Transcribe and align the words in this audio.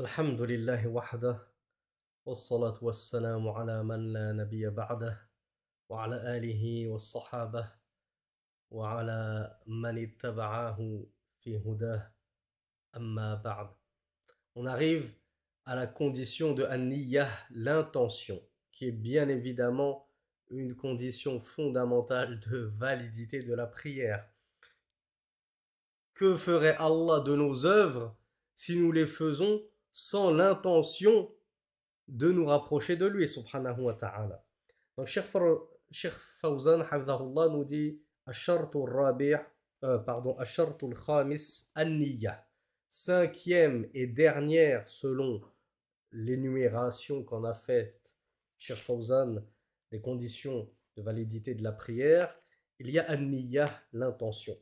الحمد 0.00 0.42
لله 0.42 0.88
وحده 0.88 1.46
والصلاة 2.26 2.78
والسلام 2.82 3.48
على 3.48 3.82
من 3.82 4.12
لا 4.12 4.32
نبي 4.32 4.70
بعده 4.70 5.28
وعلى 5.88 6.36
آله 6.36 6.88
والصحابة 6.88 7.72
وعلى 8.70 9.20
من 9.66 9.98
اتبعاه 9.98 11.06
في 11.40 11.58
هداه 11.58 12.12
أما 12.96 13.34
بعد 13.34 13.68
On 14.54 14.64
arrive 14.64 15.12
à 15.66 15.76
la 15.76 15.86
condition 15.86 16.54
de 16.54 16.64
an 16.64 17.28
l'intention, 17.50 18.40
qui 18.72 18.88
est 18.88 18.98
bien 19.10 19.28
évidemment 19.28 20.08
une 20.48 20.76
condition 20.76 21.40
fondamentale 21.40 22.40
de 22.40 22.56
validité 22.56 23.42
de 23.42 23.54
la 23.54 23.66
prière. 23.66 24.26
Que 26.14 26.36
ferait 26.36 26.76
Allah 26.78 27.20
de 27.20 27.34
nos 27.36 27.66
œuvres 27.66 28.16
si 28.54 28.76
nous 28.76 28.92
les 28.92 29.06
faisons 29.06 29.62
sans 29.97 30.29
l'intention 30.29 31.33
de 32.09 32.29
nous 32.29 32.45
rapprocher 32.45 32.97
de 32.97 33.05
lui, 33.05 33.29
subhanahu 33.29 33.83
wa 33.83 33.93
ta'ala. 33.93 34.45
Donc, 34.97 35.07
Cheikh 35.07 35.23
Fawzan, 36.41 36.85
nous 37.49 37.63
dit 37.63 38.01
euh, 39.85 39.97
pardon, 39.99 40.35
khamis 40.35 41.71
an-niyya. 41.75 42.45
Cinquième 42.89 43.89
et 43.93 44.05
dernière, 44.05 44.85
selon 44.89 45.41
l'énumération 46.11 47.23
qu'on 47.23 47.45
a 47.45 47.53
faite, 47.53 48.17
Cheikh 48.57 48.75
Fawzan, 48.75 49.45
des 49.93 50.01
conditions 50.01 50.69
de 50.97 51.03
validité 51.03 51.55
de 51.55 51.63
la 51.63 51.71
prière, 51.71 52.37
il 52.79 52.89
y 52.89 52.99
a 52.99 53.09
an-niyya, 53.09 53.69
l'intention. 53.93 54.57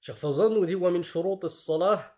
Cheikh 0.00 0.16
Fawzan 0.16 0.54
nous 0.54 0.64
dit 0.64 0.76
wa 0.76 0.90
min 0.90 1.02
shurut 1.02 1.44
as-salah 1.44 2.17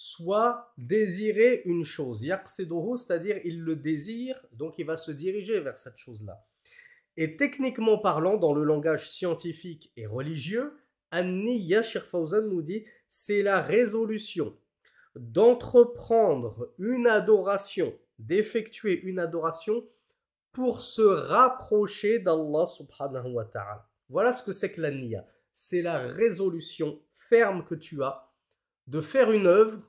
soit 0.00 0.72
désirer 0.78 1.62
une 1.64 1.82
chose. 1.82 2.24
C'est-à-dire 2.96 3.40
il 3.44 3.62
le 3.62 3.74
désire, 3.74 4.46
donc 4.52 4.78
il 4.78 4.86
va 4.86 4.96
se 4.96 5.10
diriger 5.10 5.58
vers 5.58 5.76
cette 5.76 5.96
chose-là. 5.96 6.46
Et 7.16 7.36
techniquement 7.36 7.98
parlant, 7.98 8.36
dans 8.36 8.54
le 8.54 8.62
langage 8.62 9.10
scientifique 9.10 9.90
et 9.96 10.06
religieux, 10.06 10.78
An-Niyya, 11.10 11.80
nous 12.44 12.62
dit, 12.62 12.84
c'est 13.08 13.42
la 13.42 13.60
résolution 13.60 14.56
d'entreprendre 15.16 16.72
une 16.78 17.08
adoration, 17.08 17.92
d'effectuer 18.20 19.00
une 19.00 19.18
adoration 19.18 19.84
pour 20.52 20.80
se 20.80 21.02
rapprocher 21.02 22.20
d'Allah 22.20 22.66
subhanahu 22.66 23.32
wa 23.32 23.46
ta'ala. 23.46 23.90
Voilà 24.08 24.30
ce 24.30 24.44
que 24.44 24.52
c'est 24.52 24.70
que 24.70 24.80
la. 24.80 25.26
C'est 25.52 25.82
la 25.82 25.98
résolution 25.98 27.02
ferme 27.14 27.64
que 27.64 27.74
tu 27.74 28.00
as 28.04 28.28
de 28.86 29.00
faire 29.00 29.32
une 29.32 29.46
œuvre 29.46 29.82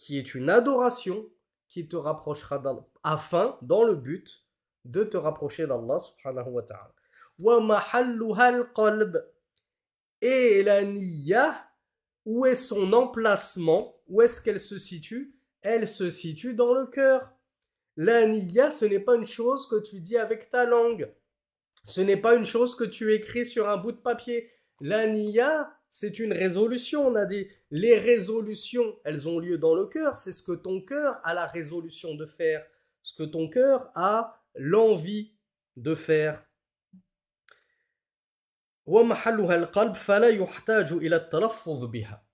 qui 0.00 0.16
est 0.16 0.34
une 0.34 0.48
adoration 0.48 1.28
qui 1.68 1.86
te 1.86 1.94
rapprochera 1.94 2.58
d'Allah, 2.58 2.86
afin, 3.02 3.58
dans 3.60 3.84
le 3.84 3.94
but, 3.94 4.46
de 4.86 5.04
te 5.04 5.18
rapprocher 5.18 5.66
d'Allah 5.66 5.98
subhanahu 6.00 6.48
wa 6.48 6.62
ta'ala. 6.62 6.94
Et 10.22 10.62
la 10.62 10.84
niya, 10.84 11.70
où 12.24 12.46
est 12.46 12.54
son 12.54 12.94
emplacement? 12.94 14.00
Où 14.08 14.22
est-ce 14.22 14.40
qu'elle 14.40 14.58
se 14.58 14.78
situe? 14.78 15.36
Elle 15.60 15.86
se 15.86 16.08
situe 16.08 16.54
dans 16.54 16.72
le 16.72 16.86
cœur. 16.86 17.30
La 17.96 18.26
niya, 18.26 18.70
ce 18.70 18.86
n'est 18.86 19.00
pas 19.00 19.16
une 19.16 19.26
chose 19.26 19.68
que 19.68 19.82
tu 19.82 20.00
dis 20.00 20.16
avec 20.16 20.48
ta 20.48 20.64
langue. 20.64 21.14
Ce 21.84 22.00
n'est 22.00 22.16
pas 22.16 22.36
une 22.36 22.46
chose 22.46 22.74
que 22.74 22.84
tu 22.84 23.12
écris 23.12 23.44
sur 23.44 23.68
un 23.68 23.76
bout 23.76 23.92
de 23.92 23.98
papier. 23.98 24.50
La 24.80 25.06
niya, 25.06 25.78
c'est 25.90 26.20
une 26.20 26.32
résolution, 26.32 27.06
on 27.08 27.16
a 27.16 27.26
dit. 27.26 27.48
Les 27.70 27.98
résolutions, 27.98 28.98
elles 29.04 29.28
ont 29.28 29.38
lieu 29.38 29.58
dans 29.58 29.74
le 29.74 29.86
cœur. 29.86 30.16
C'est 30.16 30.32
ce 30.32 30.42
que 30.42 30.52
ton 30.52 30.80
cœur 30.80 31.20
a 31.24 31.34
la 31.34 31.46
résolution 31.46 32.14
de 32.14 32.26
faire, 32.26 32.64
ce 33.02 33.14
que 33.14 33.24
ton 33.24 33.48
cœur 33.48 33.90
a 33.94 34.40
l'envie 34.54 35.34
de 35.76 35.94
faire. 35.94 36.44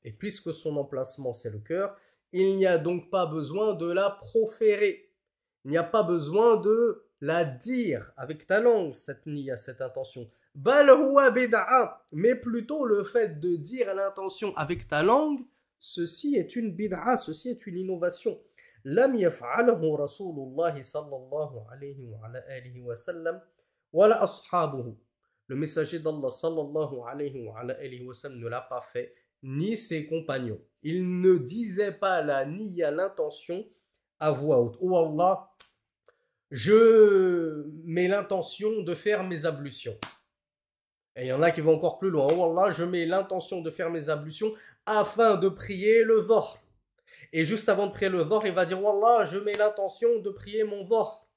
Et 0.05 0.13
puisque 0.13 0.55
son 0.55 0.77
emplacement 0.77 1.33
c'est 1.33 1.51
le 1.51 1.59
cœur, 1.59 1.97
il 2.33 2.57
n'y 2.57 2.67
a 2.67 2.79
donc 2.79 3.11
pas 3.11 3.27
besoin 3.27 3.75
de 3.75 3.91
la 3.91 4.11
proférer. 4.11 5.11
Il 5.65 5.71
n'y 5.71 5.77
a 5.77 5.83
pas 5.83 6.03
besoin 6.03 6.57
de 6.59 7.05
la 7.21 7.45
dire 7.45 8.13
avec 8.17 8.47
ta 8.47 8.61
langue, 8.61 8.95
cette 8.95 9.27
niya, 9.27 9.57
cette 9.57 9.81
intention 9.81 10.31
mais 12.12 12.36
plutôt 12.36 12.86
le 12.86 13.04
fait 13.04 13.40
de 13.40 13.56
dire 13.56 13.94
l'intention 13.94 14.54
avec 14.56 14.88
ta 14.88 15.02
langue, 15.02 15.40
ceci 15.80 16.36
est 16.36 16.56
une 16.56 16.74
bid'a, 16.74 17.18
ceci 17.18 17.50
est 17.50 17.66
une 17.68 17.78
innovation. 17.78 18.38
لم 18.86 19.16
يفعله 19.16 19.98
رسول 19.98 20.36
الله 20.40 20.82
صلى 20.82 21.16
الله 21.16 21.68
عليه 21.70 22.06
وعلى 22.06 22.40
آله 22.58 22.82
وسلم 22.82 23.42
ولا 23.94 24.24
أصحابه 24.24 24.96
Le 25.48 25.56
messager 25.58 26.00
d'Allah 26.00 26.30
sallallahu 26.30 27.04
alayhi 27.04 27.46
wa 27.46 27.60
alayhi 27.60 28.02
wa 28.06 28.14
sallam 28.14 28.40
ne 28.40 28.48
l'a 28.48 28.62
pas 28.62 28.80
fait, 28.80 29.14
ni 29.44 29.76
ses 29.76 30.08
compagnons. 30.08 30.62
Il 30.82 31.20
ne 31.20 31.38
disait 31.38 31.92
pas 31.92 32.22
la 32.22 32.46
ni 32.46 32.82
à 32.84 32.90
l'intention 32.90 33.68
à 34.18 34.32
voix 34.32 34.62
haute. 34.62 34.78
Oh 34.80 34.96
Allah, 34.96 35.52
je 36.52 37.68
mets 37.84 38.08
l'intention 38.08 38.82
de 38.82 38.96
faire 38.96 39.26
mes 39.26 39.44
ablutions. 39.44 39.98
Et 41.16 41.24
il 41.24 41.28
y 41.28 41.34
en 41.34 41.42
a 41.42 41.52
qui 41.52 41.62
vont 41.62 41.76
encore 41.76 41.98
plus 42.00 42.10
loin. 42.10 42.28
Oh 42.32 42.58
Allah, 42.58 42.72
je 42.72 42.84
mets 42.84 43.06
l'intention 43.06 43.62
de 43.62 43.70
faire 43.70 43.90
mes 43.90 44.10
ablutions 44.10 44.54
afin 44.86 45.36
de 45.36 45.50
prier 45.50 46.04
le 46.04 46.22
Zohr. 46.22 46.60
Et 47.34 47.46
juste 47.46 47.70
avant 47.70 47.88
de 47.88 47.92
prier 47.92 48.10
le 48.10 48.24
Zohr, 48.24 48.46
il 48.46 48.54
va 48.54 48.66
dire 48.66 48.82
Wallah, 48.82 49.26
je 49.26 49.38
mets 49.38 49.54
l'intention 49.54 50.20
de 50.20 50.30
prier 50.32 50.64
mon 50.64 50.86
Zohr. 50.86 51.28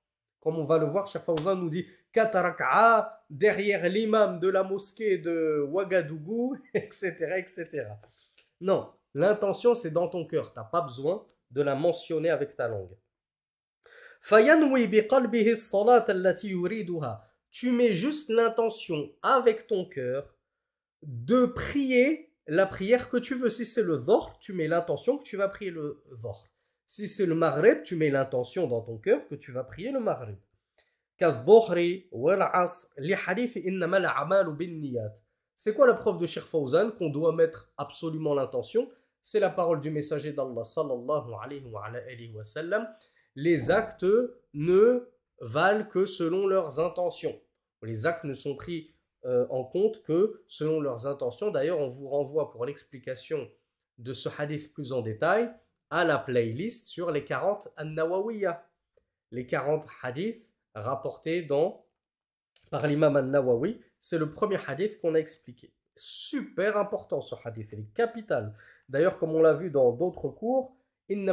Comme 0.40 0.58
on 0.58 0.64
va 0.64 0.78
le 0.78 0.86
voir, 0.86 1.06
Cheikh 1.06 1.22
Fawzan 1.22 1.56
nous 1.56 1.70
dit 1.70 1.86
Kataraka'a 2.12 3.24
derrière 3.30 3.88
l'imam 3.88 4.38
de 4.38 4.48
la 4.48 4.62
mosquée 4.62 5.18
de 5.18 5.66
Ouagadougou, 5.68 6.56
etc. 6.74 7.34
etc. 7.36 7.86
Non, 8.60 8.92
l'intention 9.14 9.74
c'est 9.74 9.90
dans 9.90 10.08
ton 10.08 10.26
cœur. 10.26 10.52
Tu 10.52 10.58
n'as 10.58 10.64
pas 10.64 10.82
besoin 10.82 11.26
de 11.50 11.62
la 11.62 11.74
mentionner 11.74 12.30
avec 12.30 12.56
ta 12.56 12.68
langue. 12.68 12.96
فينوي 14.24 14.86
بقلبه 14.86 15.52
الصلاة 15.52 16.04
التي 16.08 16.48
يريدها 16.48 17.27
tu 17.51 17.71
mets 17.71 17.93
juste 17.93 18.29
l'intention 18.29 19.11
avec 19.21 19.67
ton 19.67 19.85
cœur 19.85 20.35
de 21.01 21.45
prier 21.45 22.33
la 22.47 22.65
prière 22.65 23.09
que 23.09 23.17
tu 23.17 23.35
veux. 23.35 23.49
Si 23.49 23.65
c'est 23.65 23.83
le 23.83 23.97
dhor, 23.97 24.37
tu 24.39 24.53
mets 24.53 24.67
l'intention 24.67 25.17
que 25.17 25.23
tu 25.23 25.37
vas 25.37 25.47
prier 25.47 25.71
le 25.71 26.03
dhor. 26.21 26.47
Si 26.85 27.07
c'est 27.07 27.25
le 27.25 27.35
maghrib, 27.35 27.83
tu 27.83 27.95
mets 27.95 28.09
l'intention 28.09 28.67
dans 28.67 28.81
ton 28.81 28.97
cœur 28.97 29.27
que 29.27 29.35
tu 29.35 29.51
vas 29.51 29.63
prier 29.63 29.91
le 29.91 29.99
maghrib. 29.99 30.37
C'est 35.55 35.73
quoi 35.75 35.87
la 35.87 35.93
preuve 35.93 36.17
de 36.17 36.25
Sheikh 36.25 36.43
Fawzan 36.43 36.91
qu'on 36.91 37.09
doit 37.09 37.35
mettre 37.35 37.71
absolument 37.77 38.33
l'intention? 38.33 38.89
C'est 39.21 39.39
la 39.39 39.49
parole 39.49 39.81
du 39.81 39.91
messager 39.91 40.31
d'Allah. 40.31 40.63
Les 43.35 43.69
actes 43.69 44.05
ne 44.53 45.09
valent 45.41 45.85
que 45.85 46.05
selon 46.05 46.47
leurs 46.47 46.79
intentions. 46.79 47.39
Les 47.81 48.05
actes 48.05 48.25
ne 48.25 48.33
sont 48.33 48.55
pris 48.55 48.93
euh, 49.25 49.45
en 49.49 49.63
compte 49.63 50.01
que 50.03 50.43
selon 50.47 50.79
leurs 50.79 51.07
intentions. 51.07 51.51
D'ailleurs, 51.51 51.79
on 51.79 51.89
vous 51.89 52.07
renvoie 52.07 52.51
pour 52.51 52.65
l'explication 52.65 53.49
de 53.97 54.13
ce 54.13 54.29
hadith 54.37 54.73
plus 54.73 54.93
en 54.93 55.01
détail 55.01 55.53
à 55.89 56.05
la 56.05 56.17
playlist 56.17 56.87
sur 56.87 57.11
les 57.11 57.23
40 57.23 57.69
an-Nawawiya. 57.77 58.65
Les 59.31 59.45
40 59.45 59.85
hadiths 60.01 60.53
rapportés 60.73 61.41
dans, 61.41 61.85
par 62.69 62.87
l'imam 62.87 63.15
an-Nawawi, 63.15 63.81
c'est 63.99 64.17
le 64.17 64.31
premier 64.31 64.57
hadith 64.67 64.99
qu'on 64.99 65.15
a 65.15 65.19
expliqué. 65.19 65.73
Super 65.95 66.77
important 66.77 67.19
ce 67.19 67.35
hadith, 67.43 67.69
il 67.73 67.79
est 67.79 67.93
capital. 67.93 68.53
D'ailleurs, 68.87 69.17
comme 69.17 69.35
on 69.35 69.41
l'a 69.41 69.53
vu 69.53 69.69
dans 69.69 69.91
d'autres 69.91 70.29
cours, 70.29 70.77
bin 71.09 71.27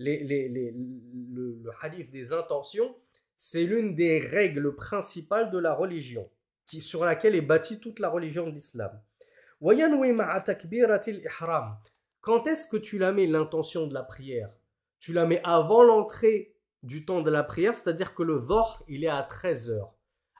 le, 0.00 1.62
hadith 1.82 2.10
des 2.10 2.32
intentions, 2.32 2.96
c'est 3.36 3.64
l'une 3.64 3.94
des 3.94 4.18
règles 4.18 4.74
principales 4.74 5.50
de 5.50 5.58
la 5.58 5.74
religion, 5.74 6.28
qui, 6.66 6.80
sur 6.80 7.04
laquelle 7.04 7.34
est 7.34 7.42
bâtie 7.42 7.80
toute 7.80 7.98
la 7.98 8.08
religion 8.08 8.46
de 8.46 8.52
l'islam. 8.52 8.98
Quand 12.20 12.46
est-ce 12.46 12.68
que 12.68 12.76
tu 12.76 12.98
la 12.98 13.12
mets 13.12 13.26
l'intention 13.26 13.86
de 13.86 13.94
la 13.94 14.02
prière? 14.02 14.50
Tu 14.98 15.12
la 15.12 15.26
mets 15.26 15.40
avant 15.44 15.82
l'entrée 15.82 16.54
du 16.82 17.04
temps 17.04 17.20
de 17.22 17.30
la 17.30 17.42
prière, 17.42 17.76
c'est-à-dire 17.76 18.14
que 18.14 18.22
le 18.22 18.38
Zohr, 18.38 18.84
il 18.88 19.04
est 19.04 19.08
à 19.08 19.22
13 19.22 19.70
heures. 19.70 19.92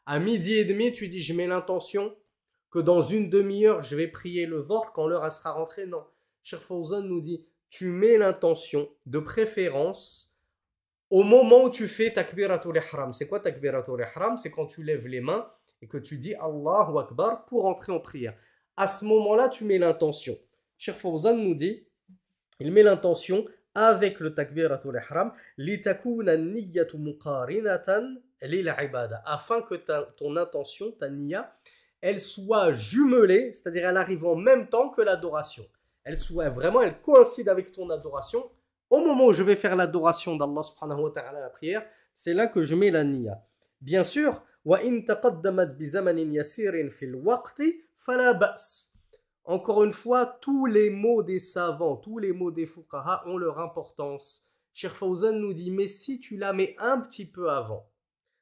À 0.06 0.18
midi 0.18 0.54
et 0.54 0.64
demi, 0.64 0.92
tu 0.92 1.08
dis, 1.08 1.20
je 1.20 1.34
mets 1.34 1.46
l'intention 1.46 2.16
que 2.70 2.78
dans 2.78 3.00
une 3.00 3.28
demi-heure, 3.28 3.82
je 3.82 3.96
vais 3.96 4.08
prier 4.08 4.46
le 4.46 4.62
Zohr 4.62 4.92
quand 4.92 5.06
l'heure 5.06 5.30
sera 5.30 5.52
rentrée. 5.52 5.86
Non. 5.86 6.04
Cheikh 6.42 6.60
Fawzan 6.60 7.02
nous 7.02 7.20
dit, 7.20 7.44
tu 7.70 7.86
mets 7.86 8.18
l'intention, 8.18 8.88
de 9.06 9.18
préférence, 9.20 10.36
au 11.08 11.22
moment 11.22 11.64
où 11.64 11.70
tu 11.70 11.88
fais 11.88 12.12
takbiratul 12.12 12.76
ihram. 12.76 13.12
C'est 13.12 13.26
quoi 13.26 13.40
takbiratul 13.40 14.00
ihram? 14.00 14.36
C'est 14.36 14.50
quand 14.50 14.66
tu 14.66 14.82
lèves 14.82 15.06
les 15.06 15.20
mains 15.20 15.50
et 15.82 15.88
que 15.88 15.98
tu 15.98 16.18
dis 16.18 16.34
Allahu 16.34 16.98
Akbar 16.98 17.46
pour 17.46 17.64
entrer 17.64 17.92
en 17.92 18.00
prière. 18.00 18.36
À 18.76 18.86
ce 18.86 19.04
moment-là, 19.06 19.48
tu 19.48 19.64
mets 19.64 19.78
l'intention. 19.78 20.36
Cheikh 20.78 20.94
Fawzan 20.94 21.36
nous 21.36 21.54
dit, 21.54 21.86
il 22.60 22.72
met 22.72 22.82
l'intention 22.82 23.46
avec 23.74 24.20
le 24.20 24.34
takbiratul 24.34 24.98
ihram 25.00 25.32
afin 29.26 29.62
que 29.62 29.74
ton 30.16 30.36
intention 30.36 30.90
ta 30.92 31.08
niya 31.08 31.56
elle 32.00 32.20
soit 32.20 32.72
jumelée 32.72 33.52
c'est-à-dire 33.52 33.88
elle 33.88 33.96
arrive 33.96 34.24
en 34.24 34.34
même 34.34 34.68
temps 34.68 34.88
que 34.88 35.02
l'adoration 35.02 35.64
elle 36.04 36.16
soit 36.16 36.48
vraiment 36.48 36.82
elle 36.82 37.00
coïncide 37.00 37.48
avec 37.48 37.72
ton 37.72 37.90
adoration 37.90 38.50
au 38.88 39.00
moment 39.00 39.26
où 39.26 39.32
je 39.32 39.42
vais 39.42 39.56
faire 39.56 39.76
l'adoration 39.76 40.36
d'Allah 40.36 40.62
subhanahu 40.62 41.02
wa 41.02 41.10
ta'ala 41.10 41.40
la 41.40 41.50
prière 41.50 41.86
c'est 42.14 42.34
là 42.34 42.46
que 42.46 42.62
je 42.62 42.74
mets 42.74 42.90
la 42.90 43.04
niya 43.04 43.42
bien 43.80 44.04
sûr 44.04 44.42
encore 49.44 49.84
une 49.84 49.92
fois, 49.92 50.38
tous 50.40 50.66
les 50.66 50.90
mots 50.90 51.22
des 51.22 51.38
savants, 51.38 51.96
tous 51.96 52.18
les 52.18 52.32
mots 52.32 52.50
des 52.50 52.66
fuqaha 52.66 53.22
ont 53.26 53.38
leur 53.38 53.58
importance. 53.58 54.50
Cheikh 54.74 54.90
Fawzan 54.90 55.32
nous 55.32 55.54
dit, 55.54 55.70
mais 55.70 55.88
si 55.88 56.20
tu 56.20 56.36
la 56.36 56.52
mets 56.52 56.76
un 56.78 57.00
petit 57.00 57.24
peu 57.24 57.50
avant, 57.50 57.88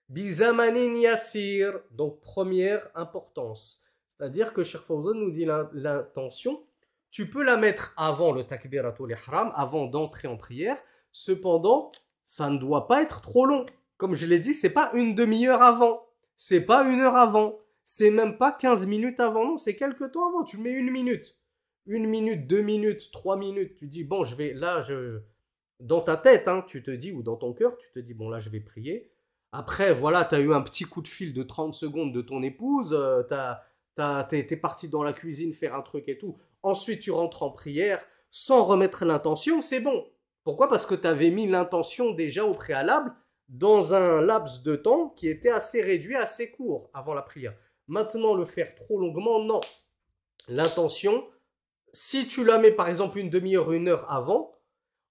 bizamanin 0.09 0.95
yasir, 0.95 1.81
donc 1.93 2.21
première 2.21 2.91
importance. 2.97 3.85
C'est-à-dire 4.09 4.53
que 4.53 4.65
Cheikh 4.65 4.83
Fawzan 4.83 5.15
nous 5.15 5.31
dit 5.31 5.47
l'intention, 5.73 6.65
tu 7.11 7.31
peux 7.31 7.43
la 7.43 7.57
mettre 7.57 7.95
avant 7.97 8.33
le 8.33 8.45
takbiratul 8.45 9.11
ihram, 9.11 9.53
avant 9.55 9.87
d'entrer 9.87 10.29
en 10.29 10.37
prière. 10.37 10.79
Cependant, 11.13 11.93
ça 12.27 12.51
ne 12.51 12.59
doit 12.59 12.87
pas 12.87 13.03
être 13.03 13.21
trop 13.21 13.47
long. 13.47 13.65
Comme 13.97 14.15
je 14.15 14.27
l'ai 14.27 14.39
dit, 14.39 14.55
c'est 14.55 14.73
pas 14.73 14.91
une 14.95 15.15
demi-heure 15.15 15.63
avant, 15.63 16.07
c'est 16.37 16.65
pas 16.65 16.85
une 16.85 17.01
heure 17.01 17.17
avant 17.17 17.59
c'est 17.91 18.11
même 18.11 18.37
pas 18.37 18.53
15 18.53 18.87
minutes 18.87 19.19
avant, 19.19 19.47
non, 19.47 19.57
c'est 19.57 19.75
quelques 19.75 20.13
temps 20.13 20.29
avant. 20.29 20.45
Tu 20.45 20.59
mets 20.59 20.75
une 20.75 20.91
minute. 20.91 21.39
Une 21.87 22.07
minute, 22.07 22.47
deux 22.47 22.61
minutes, 22.61 23.11
trois 23.13 23.39
minutes. 23.39 23.77
Tu 23.77 23.87
dis, 23.87 24.05
bon, 24.05 24.25
je 24.25 24.35
vais, 24.35 24.53
là, 24.53 24.83
je. 24.83 25.21
Dans 25.81 26.03
ta 26.03 26.19
tête, 26.19 26.49
hein, 26.49 26.63
tu 26.67 26.83
te 26.83 26.91
dis, 26.91 27.13
ou 27.13 27.23
dans 27.23 27.37
ton 27.37 27.55
cœur, 27.55 27.79
tu 27.79 27.91
te 27.91 27.99
dis, 27.99 28.13
bon, 28.13 28.29
là, 28.29 28.41
je 28.41 28.51
vais 28.51 28.61
prier. 28.61 29.11
Après, 29.53 29.95
voilà, 29.95 30.27
tu 30.27 30.35
as 30.35 30.41
eu 30.41 30.53
un 30.53 30.61
petit 30.61 30.85
coup 30.85 31.01
de 31.01 31.09
fil 31.09 31.33
de 31.33 31.43
30 31.43 31.73
secondes 31.73 32.13
de 32.13 32.21
ton 32.21 32.43
épouse. 32.43 32.93
Euh, 32.93 33.23
tu 34.29 34.37
es 34.37 34.57
parti 34.57 34.91
dans 34.91 35.03
la 35.03 35.15
cuisine 35.15 35.55
faire 35.55 35.75
un 35.75 35.81
truc 35.81 36.11
et 36.11 36.19
tout. 36.19 36.37
Ensuite, 36.69 37.01
tu 37.01 37.11
rentres 37.11 37.43
en 37.43 37.51
prière 37.51 38.05
sans 38.31 38.63
remettre 38.63 39.07
l'intention, 39.07 39.63
c'est 39.63 39.81
bon. 39.81 40.07
Pourquoi? 40.45 40.69
Parce 40.69 40.85
que 40.85 40.95
tu 40.95 41.07
avais 41.07 41.31
mis 41.31 41.47
l'intention 41.47 42.13
déjà 42.13 42.45
au 42.45 42.53
préalable 42.53 43.15
dans 43.49 43.95
un 43.95 44.21
laps 44.21 44.63
de 44.63 44.77
temps 44.77 45.09
qui 45.17 45.29
était 45.29 45.49
assez 45.49 45.81
réduit, 45.81 46.15
assez 46.15 46.51
court 46.51 46.91
avant 46.93 47.15
la 47.15 47.23
prière. 47.23 47.55
Maintenant, 47.87 48.35
le 48.35 48.45
faire 48.45 48.75
trop 48.75 48.99
longuement, 49.01 49.43
non. 49.43 49.61
L'intention, 50.47 51.27
si 51.95 52.29
tu 52.29 52.45
la 52.45 52.59
mets 52.59 52.73
par 52.73 52.91
exemple 52.91 53.19
une 53.19 53.31
demi-heure, 53.31 53.73
une 53.73 53.89
heure 53.89 54.13
avant, 54.13 54.55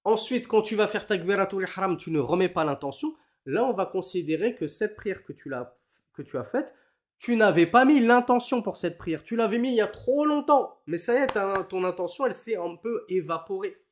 ensuite 0.03 0.47
quand 0.47 0.61
tu 0.61 0.75
vas 0.75 0.85
faire 0.85 1.07
takbiratul 1.07 1.63
ihram, 1.63 1.97
tu 1.97 2.11
ne 2.11 2.19
remets 2.19 2.49
pas 2.49 2.65
l'intention, 2.65 3.15
là 3.47 3.65
on 3.65 3.73
va 3.73 3.87
considérer 3.87 4.53
que 4.53 4.67
cette 4.67 4.95
prière 4.95 5.23
que 5.23 5.33
tu, 5.33 5.51
as, 5.55 5.75
que 6.13 6.21
tu 6.21 6.37
as 6.37 6.43
faite, 6.43 6.75
tu 7.19 7.35
n'avais 7.35 7.65
pas 7.65 7.83
mis 7.83 7.99
l'intention 7.99 8.61
pour 8.61 8.77
cette 8.77 8.97
prière. 8.97 9.23
Tu 9.23 9.35
l'avais 9.35 9.57
mis 9.57 9.69
il 9.69 9.75
y 9.75 9.81
a 9.81 9.87
trop 9.87 10.25
longtemps. 10.25 10.81
Mais 10.85 10.97
ça 10.97 11.13
y 11.13 11.17
est, 11.17 11.67
ton 11.67 11.83
intention, 11.83 12.25
elle 12.25 12.33
s'est 12.33 12.57
un 12.57 12.75
peu 12.75 13.05
évaporée. 13.09 13.83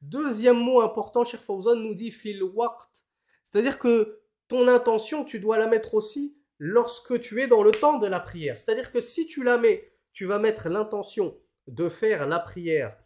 Deuxième 0.00 0.56
mot 0.56 0.80
important, 0.80 1.24
Cheikh 1.24 1.40
Fawzan 1.40 1.76
nous 1.76 1.94
dit 1.94 2.10
fil 2.10 2.42
waqt. 2.42 3.04
C'est-à-dire 3.44 3.78
que 3.78 4.20
ton 4.48 4.66
intention, 4.66 5.24
tu 5.24 5.40
dois 5.40 5.58
la 5.58 5.66
mettre 5.66 5.94
aussi 5.94 6.38
lorsque 6.58 7.20
tu 7.20 7.42
es 7.42 7.46
dans 7.46 7.62
le 7.62 7.70
temps 7.70 7.98
de 7.98 8.06
la 8.06 8.20
prière. 8.20 8.58
C'est-à-dire 8.58 8.92
que 8.92 9.00
si 9.00 9.26
tu 9.26 9.44
la 9.44 9.58
mets, 9.58 9.92
tu 10.12 10.24
vas 10.24 10.38
mettre 10.38 10.68
l'intention 10.68 11.36
de 11.66 11.88
faire 11.88 12.26
la 12.26 12.40
prière 12.40 12.96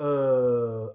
euh, 0.00 0.88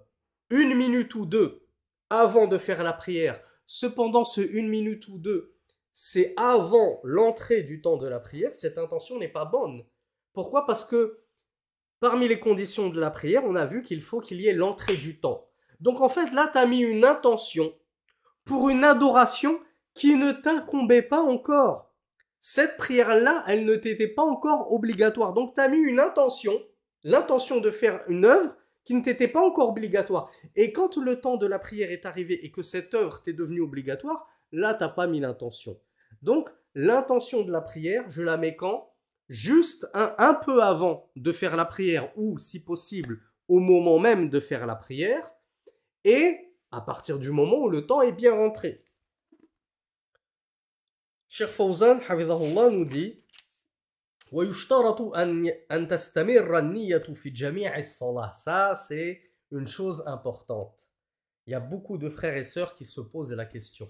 une 0.50 0.76
minute 0.76 1.14
ou 1.16 1.26
deux 1.26 1.68
avant 2.10 2.48
de 2.48 2.58
faire 2.58 2.84
la 2.84 2.94
prière. 2.94 3.40
Cependant, 3.68 4.26
ce 4.26 4.42
une 4.42 4.68
minute 4.68 5.08
ou 5.08 5.18
deux, 5.18 5.57
c'est 6.00 6.36
avant 6.38 7.00
l'entrée 7.04 7.64
du 7.64 7.82
temps 7.82 7.98
de 7.98 8.08
la 8.08 8.20
prière. 8.20 8.54
Cette 8.54 8.78
intention 8.78 9.18
n'est 9.18 9.28
pas 9.28 9.46
bonne. 9.46 9.84
Pourquoi? 10.32 10.68
Parce 10.68 10.86
que 10.86 11.22
parmi 12.00 12.28
les 12.28 12.40
conditions 12.40 12.90
de 12.90 13.00
la 13.00 13.10
prière, 13.10 13.44
on 13.46 13.56
a 13.56 13.66
vu 13.66 13.82
qu'il 13.82 14.04
faut 14.04 14.20
qu'il 14.20 14.40
y 14.40 14.48
ait 14.48 14.54
l'entrée 14.54 14.96
du 14.96 15.20
temps. 15.20 15.50
Donc 15.80 16.02
en 16.02 16.08
fait, 16.08 16.30
là, 16.34 16.52
tu 16.52 16.60
as 16.60 16.68
mis 16.68 16.82
une 16.82 17.04
intention 17.04 17.74
pour 18.46 18.70
une 18.70 18.84
adoration 18.84 19.60
qui 19.96 20.18
ne 20.18 20.34
t'incombait 20.34 21.02
pas 21.02 21.24
encore. 21.24 21.92
Cette 22.42 22.78
prière-là, 22.78 23.44
elle 23.48 23.66
ne 23.66 23.76
t'était 23.76 24.08
pas 24.08 24.22
encore 24.22 24.72
obligatoire. 24.72 25.34
Donc 25.34 25.56
tu 25.56 25.62
as 25.62 25.68
mis 25.68 25.80
une 25.80 26.00
intention, 26.00 26.62
l'intention 27.06 27.60
de 27.60 27.72
faire 27.72 28.04
une 28.08 28.26
œuvre 28.26 28.56
qui 28.86 28.94
ne 28.94 29.02
t'était 29.02 29.28
pas 29.28 29.42
encore 29.42 29.70
obligatoire. 29.70 30.30
Et 30.56 30.72
quand 30.72 30.96
le 30.98 31.20
temps 31.20 31.38
de 31.38 31.48
la 31.48 31.58
prière 31.58 31.90
est 31.90 32.06
arrivé 32.06 32.46
et 32.46 32.52
que 32.52 32.62
cette 32.62 32.94
œuvre 32.94 33.24
t'est 33.24 33.34
devenue 33.34 33.62
obligatoire, 33.62 34.30
là, 34.52 34.76
tu 34.76 34.84
n'as 34.84 34.90
pas 34.90 35.08
mis 35.08 35.22
l'intention. 35.22 35.80
Donc, 36.22 36.50
l'intention 36.76 37.44
de 37.44 37.52
la 37.52 37.62
prière, 37.62 38.10
je 38.10 38.24
la 38.24 38.38
mets 38.38 38.56
quand? 38.56 38.94
Juste 39.30 39.88
un, 39.94 40.34
peu 40.34 40.64
avant 40.64 41.12
de 41.16 41.32
faire 41.32 41.58
la 41.58 41.66
prière 41.66 42.12
ou, 42.18 42.40
si 42.40 42.64
possible, 42.64 43.20
au 43.48 43.60
moment 43.60 44.00
même 44.00 44.30
de 44.30 44.40
faire 44.40 44.66
la 44.66 44.76
prière. 44.76 45.30
Et 46.06 46.54
à 46.72 46.80
partir 46.82 47.20
du 47.20 47.32
moment 47.32 47.58
où 47.58 47.70
le 47.70 47.86
temps 47.86 48.02
est 48.02 48.14
bien 48.14 48.34
rentré. 48.34 48.86
Cheikh 51.28 51.48
Fawzan, 51.48 52.00
nous 52.72 52.86
dit 52.86 53.24
Ça, 58.34 58.76
c'est 58.76 59.22
une 59.52 59.68
chose 59.68 60.04
importante. 60.08 60.82
Il 61.46 61.52
y 61.52 61.56
a 61.56 61.60
beaucoup 61.60 61.98
de 61.98 62.10
frères 62.10 62.36
et 62.36 62.44
sœurs 62.44 62.76
qui 62.76 62.86
se 62.86 63.02
posent 63.02 63.32
la 63.34 63.46
question. 63.46 63.88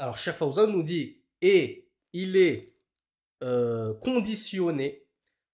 Alors, 0.00 0.16
Cheikh 0.16 0.36
Fawzan 0.36 0.68
nous 0.68 0.82
dit 0.82 1.20
Et 1.42 1.86
il 2.14 2.38
est 2.38 2.74
euh, 3.42 3.92
conditionné 3.92 5.06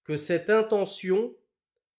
que 0.04 0.16
cette 0.16 0.50
intention 0.50 1.34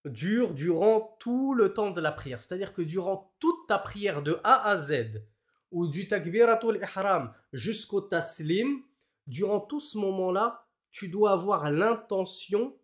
dure 0.06 0.54
durant 0.54 1.18
tout 1.20 1.54
le 1.54 1.74
temps 1.74 1.92
de 1.92 2.00
la 2.00 2.14
prière. 2.14 2.42
C'est-à-dire 2.42 2.72
que 2.74 2.82
durant 2.82 3.36
toute 3.40 3.68
ta 3.68 3.78
prière 3.78 4.22
de 4.22 4.40
A 4.46 4.70
à 4.70 4.78
Z, 4.78 5.22
ou 5.72 5.90
du 5.90 6.08
takbiratul 6.08 6.80
ihram 6.82 7.34
jusqu'au 7.52 8.00
taslim, 8.00 8.82
durant 9.26 9.60
tout 9.60 9.82
ce 9.82 9.98
moment-là, 9.98 10.66
tu 10.90 11.10
dois 11.10 11.34
avoir 11.34 11.70
l'intention 11.70 12.78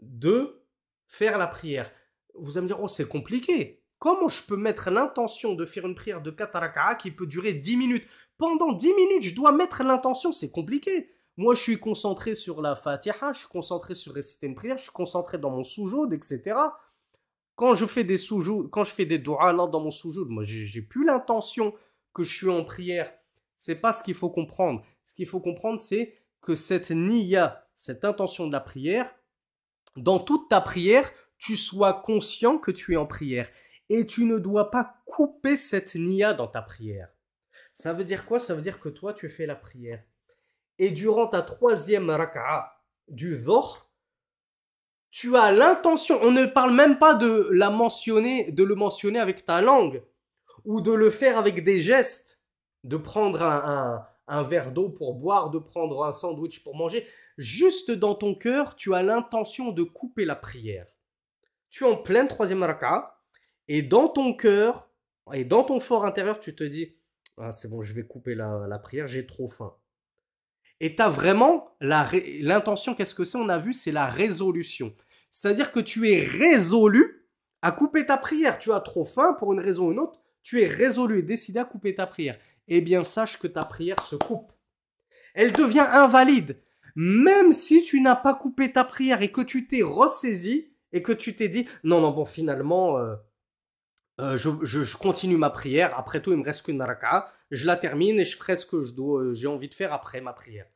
de 0.00 0.60
faire 1.06 1.38
la 1.38 1.46
prière. 1.46 1.88
Vous 2.34 2.58
allez 2.58 2.64
me 2.64 2.68
dire, 2.68 2.82
oh 2.82 2.88
c'est 2.88 3.06
compliqué. 3.06 3.83
Comment 3.98 4.28
je 4.28 4.42
peux 4.42 4.56
mettre 4.56 4.90
l'intention 4.90 5.54
de 5.54 5.64
faire 5.64 5.86
une 5.86 5.94
prière 5.94 6.20
de 6.20 6.30
4 6.30 6.96
qui 6.98 7.10
peut 7.10 7.26
durer 7.26 7.54
10 7.54 7.76
minutes? 7.76 8.06
Pendant 8.36 8.72
10 8.72 8.94
minutes, 8.94 9.22
je 9.22 9.34
dois 9.34 9.52
mettre 9.52 9.82
l'intention, 9.82 10.32
c'est 10.32 10.50
compliqué. 10.50 11.10
Moi, 11.36 11.54
je 11.54 11.60
suis 11.60 11.78
concentré 11.78 12.34
sur 12.34 12.62
la 12.62 12.76
Fatiha, 12.76 13.32
je 13.32 13.40
suis 13.40 13.48
concentré 13.48 13.94
sur 13.94 14.14
réciter 14.14 14.46
une 14.46 14.54
prière, 14.54 14.76
je 14.78 14.84
suis 14.84 14.92
concentré 14.92 15.38
dans 15.38 15.50
mon 15.50 15.62
soujoud, 15.62 16.12
etc. 16.12 16.56
Quand 17.56 17.74
je 17.74 17.86
fais 17.86 18.04
des 18.04 18.18
soujoud, 18.18 18.68
quand 18.70 18.84
je 18.84 18.92
fais 18.92 19.06
des 19.06 19.18
doigts 19.18 19.52
dans 19.52 19.80
mon 19.80 19.90
soujoud, 19.90 20.28
moi, 20.28 20.44
j'ai 20.44 20.82
plus 20.82 21.04
l'intention 21.04 21.74
que 22.12 22.22
je 22.22 22.32
suis 22.34 22.48
en 22.48 22.64
prière. 22.64 23.12
C'est 23.56 23.76
pas 23.76 23.92
ce 23.92 24.02
qu'il 24.02 24.14
faut 24.14 24.30
comprendre. 24.30 24.84
Ce 25.04 25.14
qu'il 25.14 25.26
faut 25.26 25.40
comprendre, 25.40 25.80
c'est 25.80 26.14
que 26.40 26.54
cette 26.54 26.90
niya, 26.90 27.66
cette 27.74 28.04
intention 28.04 28.46
de 28.46 28.52
la 28.52 28.60
prière, 28.60 29.12
dans 29.96 30.18
toute 30.18 30.48
ta 30.48 30.60
prière, 30.60 31.10
tu 31.38 31.56
sois 31.56 31.94
conscient 31.94 32.58
que 32.58 32.70
tu 32.70 32.94
es 32.94 32.96
en 32.96 33.06
prière. 33.06 33.48
Et 33.88 34.06
tu 34.06 34.24
ne 34.24 34.38
dois 34.38 34.70
pas 34.70 35.02
couper 35.06 35.56
cette 35.56 35.94
niya 35.94 36.32
dans 36.32 36.48
ta 36.48 36.62
prière. 36.62 37.08
Ça 37.72 37.92
veut 37.92 38.04
dire 38.04 38.26
quoi? 38.26 38.40
Ça 38.40 38.54
veut 38.54 38.62
dire 38.62 38.80
que 38.80 38.88
toi, 38.88 39.12
tu 39.12 39.28
fais 39.28 39.46
la 39.46 39.56
prière. 39.56 40.02
Et 40.78 40.90
durant 40.90 41.26
ta 41.26 41.42
troisième 41.42 42.10
raka'a 42.10 42.80
du 43.08 43.36
dhor, 43.36 43.90
tu 45.10 45.36
as 45.36 45.52
l'intention, 45.52 46.18
on 46.22 46.32
ne 46.32 46.44
parle 46.44 46.74
même 46.74 46.98
pas 46.98 47.14
de 47.14 47.48
la 47.52 47.70
mentionner, 47.70 48.50
de 48.50 48.64
le 48.64 48.74
mentionner 48.74 49.20
avec 49.20 49.44
ta 49.44 49.60
langue 49.60 50.02
ou 50.64 50.80
de 50.80 50.92
le 50.92 51.08
faire 51.08 51.38
avec 51.38 51.62
des 51.62 51.78
gestes, 51.78 52.42
de 52.82 52.96
prendre 52.96 53.40
un, 53.40 54.42
verre 54.42 54.72
d'eau 54.72 54.88
pour 54.88 55.14
boire, 55.14 55.50
de 55.50 55.60
prendre 55.60 56.04
un 56.04 56.12
sandwich 56.12 56.64
pour 56.64 56.74
manger. 56.74 57.06
Juste 57.38 57.92
dans 57.92 58.16
ton 58.16 58.34
cœur, 58.34 58.74
tu 58.74 58.92
as 58.92 59.04
l'intention 59.04 59.70
de 59.70 59.84
couper 59.84 60.24
la 60.24 60.34
prière. 60.34 60.88
Tu 61.70 61.84
es 61.84 61.86
en 61.86 61.96
pleine 61.96 62.26
troisième 62.26 62.64
raka 62.64 63.13
et 63.68 63.82
dans 63.82 64.08
ton 64.08 64.34
cœur 64.34 64.90
et 65.32 65.44
dans 65.44 65.64
ton 65.64 65.80
fort 65.80 66.04
intérieur, 66.04 66.40
tu 66.40 66.54
te 66.54 66.64
dis 66.64 66.96
Ah, 67.38 67.52
c'est 67.52 67.68
bon, 67.68 67.82
je 67.82 67.94
vais 67.94 68.04
couper 68.04 68.34
la, 68.34 68.78
prière, 68.82 69.06
j'ai 69.06 69.26
trop 69.26 69.48
faim. 69.48 69.74
Et 70.80 70.96
tu 70.96 71.02
as 71.02 71.08
vraiment 71.08 71.76
l'intention, 71.80 72.94
qu'est-ce 72.94 73.14
que 73.14 73.24
c'est? 73.24 73.38
On 73.38 73.48
a 73.48 73.58
vu, 73.58 73.72
c'est 73.72 73.92
la 73.92 74.06
résolution. 74.06 74.94
C'est-à-dire 75.30 75.72
que 75.72 75.80
tu 75.80 76.10
es 76.10 76.20
résolu 76.20 77.28
à 77.62 77.72
couper 77.72 78.04
ta 78.06 78.16
prière. 78.16 78.58
Tu 78.58 78.72
as 78.72 78.80
trop 78.80 79.04
faim 79.04 79.34
pour 79.38 79.52
une 79.52 79.60
raison 79.60 79.88
ou 79.88 79.92
une 79.92 79.98
autre, 79.98 80.20
tu 80.42 80.60
es 80.60 80.66
résolu 80.66 81.20
et 81.20 81.22
décidé 81.22 81.58
à 81.58 81.64
couper 81.64 81.94
ta 81.94 82.06
prière. 82.06 82.38
Eh 82.68 82.80
bien, 82.80 83.02
sache 83.02 83.38
que 83.38 83.46
ta 83.46 83.62
prière 83.62 84.00
se 84.02 84.16
coupe. 84.16 84.52
Elle 85.34 85.52
devient 85.52 85.86
invalide. 85.90 86.60
Même 86.96 87.52
si 87.52 87.82
tu 87.82 88.00
n'as 88.00 88.14
pas 88.14 88.34
coupé 88.34 88.72
ta 88.72 88.84
prière 88.84 89.22
et 89.22 89.32
que 89.32 89.40
tu 89.40 89.66
t'es 89.66 89.82
ressaisi 89.82 90.72
et 90.92 91.02
que 91.02 91.12
tu 91.12 91.34
t'es 91.34 91.48
dit, 91.48 91.66
non, 91.82 92.00
non, 92.00 92.12
bon, 92.12 92.24
finalement, 92.24 92.98
euh, 92.98 93.16
euh, 94.20 94.36
je, 94.36 94.96
continue 94.96 95.36
ma 95.36 95.50
prière. 95.50 95.98
Après 95.98 96.22
tout, 96.22 96.30
il 96.32 96.38
me 96.38 96.44
reste 96.44 96.62
qu'une 96.62 96.80
raka'a. 96.80 97.32
Je 97.50 97.66
la 97.66 97.76
termine 97.76 98.20
et 98.20 98.24
je 98.24 98.36
ferai 98.36 98.56
ce 98.56 98.66
que 98.66 98.76
euh, 98.76 99.32
j'ai 99.32 99.48
envie 99.48 99.68
de 99.68 99.74
faire 99.74 99.92
après 99.92 100.20
ma 100.20 100.32
prière. 100.32 100.66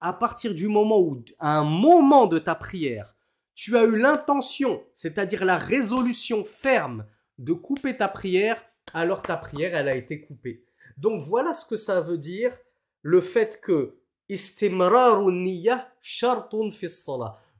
À 0.00 0.12
partir 0.12 0.54
du 0.54 0.68
moment 0.68 1.00
où, 1.00 1.24
à 1.38 1.58
un 1.58 1.64
moment 1.64 2.26
de 2.26 2.38
ta 2.38 2.54
prière, 2.54 3.14
tu 3.54 3.76
as 3.76 3.84
eu 3.84 3.96
l'intention, 3.96 4.82
c'est-à-dire 4.94 5.44
la 5.44 5.58
résolution 5.58 6.44
ferme 6.44 7.06
de 7.38 7.52
couper 7.52 7.96
ta 7.96 8.08
prière, 8.08 8.62
alors 8.92 9.22
ta 9.22 9.36
prière, 9.36 9.74
elle 9.74 9.88
a 9.88 9.96
été 9.96 10.20
coupée. 10.20 10.64
Donc 10.96 11.22
voilà 11.22 11.52
ce 11.54 11.64
que 11.64 11.76
ça 11.76 12.00
veut 12.00 12.18
dire 12.18 12.56
le 13.02 13.20
fait 13.20 13.60
que 13.60 13.96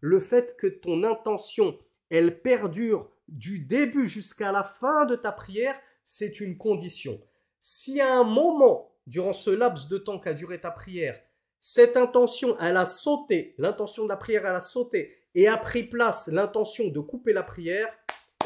le 0.00 0.18
fait 0.20 0.56
que 0.56 0.66
ton 0.66 1.02
intention, 1.02 1.78
elle 2.08 2.40
perdure 2.40 3.10
du 3.28 3.60
début 3.60 4.06
jusqu'à 4.06 4.52
la 4.52 4.64
fin 4.64 5.06
de 5.06 5.16
ta 5.16 5.32
prière, 5.32 5.78
c'est 6.04 6.40
une 6.40 6.56
condition. 6.56 7.20
Si 7.58 8.00
à 8.00 8.14
un 8.18 8.24
moment, 8.24 8.92
durant 9.06 9.32
ce 9.32 9.50
laps 9.50 9.88
de 9.88 9.98
temps 9.98 10.18
qu'a 10.18 10.34
duré 10.34 10.60
ta 10.60 10.70
prière, 10.70 11.20
cette 11.60 11.96
intention, 11.96 12.58
elle 12.60 12.76
a 12.76 12.84
sauté, 12.84 13.54
l'intention 13.56 14.04
de 14.04 14.10
la 14.10 14.18
prière, 14.18 14.44
elle 14.44 14.56
a 14.56 14.60
sauté, 14.60 15.16
et 15.34 15.48
a 15.48 15.56
pris 15.56 15.84
place 15.84 16.28
l'intention 16.28 16.88
de 16.88 17.00
couper 17.00 17.32
la 17.32 17.42
prière, 17.42 17.88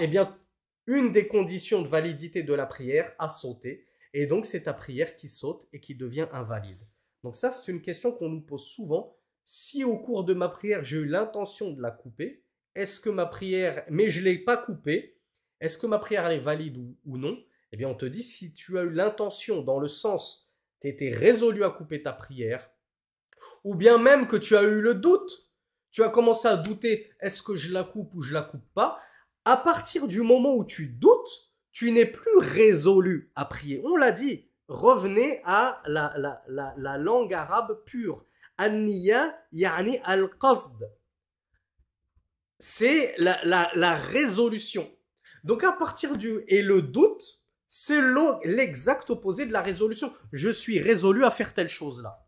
eh 0.01 0.07
bien, 0.07 0.39
une 0.87 1.13
des 1.13 1.27
conditions 1.27 1.83
de 1.83 1.89
validité 1.89 2.43
de 2.43 2.55
la 2.55 2.65
prière 2.65 3.13
a 3.19 3.29
sauté, 3.29 3.85
et 4.15 4.27
donc 4.27 4.47
c'est 4.47 4.63
ta 4.63 4.73
prière 4.73 5.17
qui 5.17 5.29
saute 5.29 5.67
et 5.73 5.81
qui 5.81 5.95
devient 5.95 6.29
invalide. 6.33 6.81
Donc 7.25 7.37
ça, 7.37 7.53
c'est 7.53 7.73
une 7.73 7.83
question 7.83 8.13
qu'on 8.13 8.29
nous 8.29 8.41
pose 8.41 8.65
souvent. 8.65 9.17
Si 9.45 9.85
au 9.85 9.99
cours 9.99 10.25
de 10.25 10.35
ma 10.35 10.49
prière, 10.49 10.85
j'ai 10.85 10.99
eu 10.99 11.07
l'intention 11.07 11.73
de 11.73 11.83
la 11.83 11.91
couper, 11.91 12.45
est-ce 12.79 13.01
que 13.01 13.11
ma 13.11 13.27
prière, 13.27 13.85
mais 13.91 14.09
je 14.09 14.21
ne 14.21 14.27
l'ai 14.27 14.39
pas 14.39 14.57
coupée, 14.57 15.19
est-ce 15.61 15.77
que 15.77 15.89
ma 15.89 15.99
prière 15.99 16.31
est 16.31 16.39
valide 16.39 16.79
ou, 17.05 17.19
non? 17.19 17.37
Eh 17.73 17.77
bien, 17.77 17.89
on 17.89 17.95
te 17.97 18.07
dit, 18.07 18.23
si 18.23 18.55
tu 18.55 18.79
as 18.79 18.83
eu 18.83 18.91
l'intention 18.91 19.63
dans 19.63 19.81
le 19.81 19.89
sens, 19.89 20.49
tu 20.81 20.87
étais 20.87 21.11
résolu 21.11 21.65
à 21.65 21.71
couper 21.71 22.05
ta 22.05 22.13
prière, 22.13 22.71
ou 23.65 23.75
bien 23.75 23.99
même 23.99 24.29
que 24.29 24.37
tu 24.37 24.57
as 24.57 24.63
eu 24.63 24.81
le 24.81 24.95
doute, 24.95 25.51
tu 25.91 26.05
as 26.05 26.09
commencé 26.09 26.47
à 26.47 26.57
douter, 26.57 27.11
est-ce 27.21 27.43
que 27.43 27.57
je 27.57 27.73
la 27.73 27.83
coupe 27.83 28.15
ou 28.15 28.23
je 28.23 28.33
la 28.33 28.43
coupe 28.43 28.73
pas? 28.75 29.01
À 29.45 29.57
partir 29.57 30.07
du 30.07 30.23
moment 30.23 30.55
où 30.55 30.65
tu 30.65 30.87
doutes, 30.87 31.51
tu 31.73 31.91
n'es 31.91 32.07
plus 32.07 32.39
résolu 32.39 33.33
à 33.35 33.45
prier. 33.45 33.83
On 33.85 33.97
l'a 33.97 34.13
dit, 34.13 34.47
revenez 34.69 35.41
à 35.45 35.83
la, 35.87 36.15
la, 36.47 36.99
langue 36.99 37.35
arabe 37.35 37.83
pure. 37.85 38.25
An-niya 38.57 39.37
yani 39.53 39.99
al-qasd 40.05 40.89
c'est 42.59 43.15
la, 43.19 43.95
résolution. 43.95 44.91
Donc 45.45 45.65
à 45.65 45.73
partir 45.73 46.17
du... 46.17 46.43
Et 46.49 46.63
le 46.63 46.83
doute, 46.83 47.45
c'est 47.69 48.01
l'exact 48.45 49.11
opposé 49.11 49.47
de 49.47 49.53
la 49.53 49.63
résolution. 49.63 50.13
Je 50.33 50.51
suis 50.51 50.79
résolu 50.79 51.25
à 51.25 51.31
faire 51.31 51.55
telle 51.55 51.69
chose-là. 51.69 52.27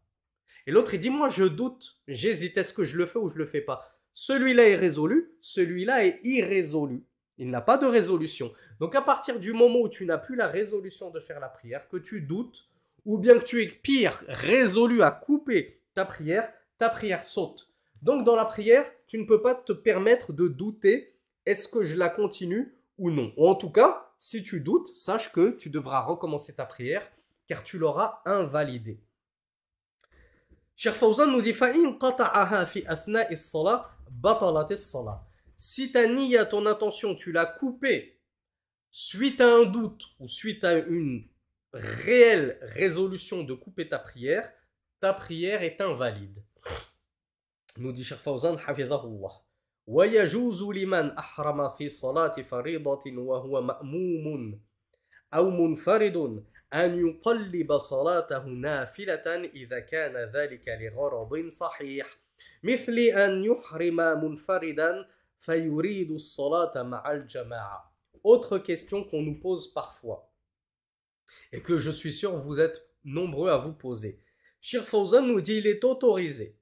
Et 0.66 0.72
l'autre, 0.72 0.94
il 0.94 1.00
dit, 1.00 1.10
moi, 1.10 1.28
je 1.28 1.44
doute, 1.44 2.00
j'hésite, 2.06 2.56
est-ce 2.58 2.72
que 2.72 2.84
je 2.84 2.96
le 2.96 3.06
fais 3.06 3.18
ou 3.18 3.28
je 3.28 3.38
le 3.38 3.46
fais 3.46 3.62
pas? 3.62 3.99
Celui-là 4.12 4.68
est 4.68 4.76
résolu, 4.76 5.32
celui-là 5.40 6.04
est 6.04 6.20
irrésolu. 6.25 7.04
Il 7.38 7.50
n'a 7.50 7.62
pas 7.62 7.78
de 7.78 7.87
résolution. 7.87 8.52
Donc 8.80 8.94
à 8.94 9.00
partir 9.00 9.40
du 9.40 9.54
moment 9.54 9.80
où 9.80 9.88
tu 9.88 10.04
n'as 10.04 10.18
plus 10.18 10.37
la 10.37 10.46
résolution 10.46 11.10
de 11.10 11.20
faire 11.20 11.40
la 11.40 11.49
prière, 11.49 11.88
que 11.88 11.96
tu 11.96 12.20
doutes, 12.20 12.68
ou 13.06 13.18
bien 13.18 13.38
que 13.38 13.44
tu 13.44 13.62
es 13.62 13.66
pire, 13.66 14.22
résolu 14.28 15.02
à 15.02 15.10
couper 15.10 15.80
ta 15.94 16.04
prière, 16.04 16.52
ta 16.76 16.90
prière 16.90 17.25
saute. 17.25 17.70
Donc 18.02 18.25
dans 18.25 18.37
la 18.37 18.45
prière, 18.45 18.90
tu 19.07 19.19
ne 19.19 19.25
peux 19.25 19.42
pas 19.42 19.54
te 19.54 19.73
permettre 19.73 20.33
de 20.33 20.49
douter 20.49 21.16
est-ce 21.47 21.69
que 21.69 21.85
je 21.85 21.97
la 21.97 22.09
continue 22.09 22.75
ou 22.99 23.11
non? 23.11 23.33
Ou 23.37 23.49
en 23.49 23.54
tout 23.54 23.71
cas, 23.71 24.12
si 24.19 24.42
tu 24.42 24.61
doutes, 24.61 24.88
sache 24.97 25.33
que 25.33 25.50
tu 25.50 25.71
devras 25.71 26.00
recommencer 26.00 26.54
ta 26.54 26.66
prière 26.66 27.11
car 27.47 27.64
tu 27.64 27.78
l'auras 27.78 28.23
invalidée. 28.25 29.00
Cheikh 30.76 30.95
Fawzan 30.95 31.26
nous 31.26 31.42
dit 31.42 31.54
Si 35.57 35.92
ta 35.92 36.07
niya, 36.07 36.47
ton 36.47 36.66
intention, 36.66 37.14
tu 37.14 37.33
l'as 37.33 37.47
coupée 37.47 38.21
suite 38.90 39.40
à 39.40 39.54
un 39.54 39.64
doute 39.66 40.07
ou 40.19 40.26
suite 40.26 40.64
à 40.64 40.75
une 40.75 41.28
réelle 41.73 42.59
résolution 42.62 43.45
de 43.45 43.54
couper 43.54 43.88
ta 43.88 43.99
prière, 43.99 44.50
ta 45.00 45.12
prière 45.12 45.62
est 45.62 45.80
invalide. 45.80 46.42
Nous 47.79 47.93
dit 47.93 48.05
Cheikh 48.05 48.19
Fawzan 48.19 48.57
حفظه 48.57 49.41
ويجوز 49.87 50.62
لمن 50.62 51.11
أحرم 51.11 51.69
في 51.69 51.89
صلاة 51.89 52.33
فريضة 52.33 53.00
وهو 53.19 53.62
مأموم 53.62 54.61
أو 55.35 55.50
منفرد 55.50 56.45
أن 56.75 56.99
يقلب 56.99 57.79
صلاته 57.79 58.45
نافلة 58.45 59.50
إذا 59.55 59.81
كان 59.81 60.31
ذلك 60.35 60.65
لغرض 60.69 61.49
صحيح 61.49 62.19
مثل 62.62 62.99
أن 62.99 63.45
يحرم 63.45 63.97
منفردا 63.97 65.07
فيريد 65.39 66.11
الصلاة 66.11 66.83
مع 66.83 67.12
الجماعة 67.12 67.91
Autre 68.23 68.59
question 68.59 69.03
qu'on 69.03 69.23
nous 69.23 69.41
pose 69.41 69.73
parfois 69.73 70.31
et 71.53 71.62
que 71.62 71.79
je 71.79 71.91
suis 71.91 72.12
sûr 72.12 72.37
vous 72.37 72.61
êtes 72.61 72.87
nombreux 73.03 73.50
à 73.50 73.57
vous 73.57 73.73
poser. 73.73 74.21
Shir 74.61 74.85
Fawzan 74.85 75.23
nous 75.23 75.41
dit 75.41 75.57
il 75.57 75.67
est 75.67 75.83
autorisé 75.85 76.60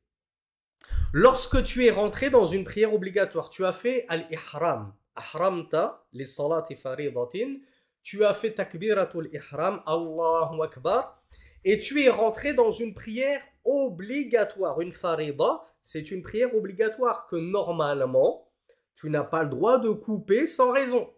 Lorsque 1.15 1.65
tu 1.65 1.87
es 1.87 1.91
rentré 1.91 2.29
dans 2.29 2.45
une 2.45 2.65
prière 2.65 2.93
obligatoire, 2.93 3.49
tu 3.49 3.65
as 3.65 3.73
fait 3.73 4.05
al-ihram. 4.09 4.93
Ahramta 5.17 6.05
li 6.13 6.27
salati 6.27 6.77
faridatin. 6.77 7.61
Tu 8.03 8.27
as 8.27 8.35
fait 8.35 8.53
takbiratul 8.53 9.31
ihram, 9.33 9.81
Allahu 9.87 10.63
akbar. 10.63 11.23
Et 11.65 11.79
tu 11.79 12.03
es 12.03 12.11
rentré 12.11 12.53
dans 12.53 12.71
une 12.71 12.93
prière 12.93 13.41
obligatoire. 13.65 14.83
Une 14.83 14.93
farida, 14.93 15.63
c'est 15.83 16.11
une 16.11 16.21
prière 16.21 16.55
obligatoire 16.55 17.27
que 17.27 17.37
normalement, 17.37 18.47
tu 18.95 19.09
n'as 19.09 19.25
pas 19.25 19.45
le 19.45 19.49
droit 19.49 19.79
de 19.79 19.89
couper 19.91 20.47
sans 20.47 20.73
raison. 20.73 21.11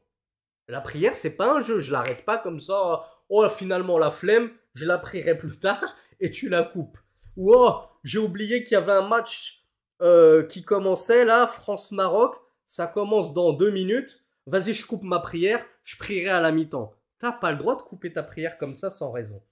La 0.69 0.81
prière, 0.81 1.17
c'est 1.17 1.37
pas 1.37 1.57
un 1.57 1.63
jeu. 1.63 1.81
Je 1.81 1.91
l'arrête 1.91 2.25
pas 2.25 2.39
comme 2.39 2.61
ça. 2.61 3.05
Oh, 3.29 3.49
finalement, 3.49 3.99
la 3.99 4.13
flemme, 4.13 4.53
je 4.75 4.87
la 4.87 4.99
prierai 4.99 5.37
plus 5.37 5.59
tard 5.59 5.97
et 6.21 6.31
tu 6.31 6.49
la 6.49 6.63
coupes. 6.63 6.99
Ou 7.37 7.53
oh, 7.53 7.81
j'ai 8.05 8.19
oublié 8.19 8.63
qu'il 8.63 8.75
y 8.75 8.77
avait 8.77 8.93
un 8.93 9.09
match 9.09 9.60
euh, 10.03 10.43
qui 10.45 10.63
commençait 10.63 11.25
là, 11.25 11.47
France-Maroc, 11.47 12.37
ça 12.67 12.87
commence 12.87 13.35
dans 13.35 13.53
deux 13.53 13.71
minutes. 13.71 14.25
Vas-y, 14.47 14.73
je 14.73 14.87
coupe 14.87 15.03
ma 15.03 15.19
prière, 15.19 15.65
je 15.85 15.97
prierai 15.97 16.29
à 16.29 16.41
la 16.41 16.53
mi-temps. 16.53 16.95
T'as 17.19 17.33
pas 17.33 17.53
le 17.53 17.59
droit 17.59 17.77
de 17.77 17.83
couper 17.83 18.13
ta 18.13 18.23
prière 18.23 18.57
comme 18.59 18.75
ça 18.75 18.91
sans 18.91 19.11
raison. 19.11 19.43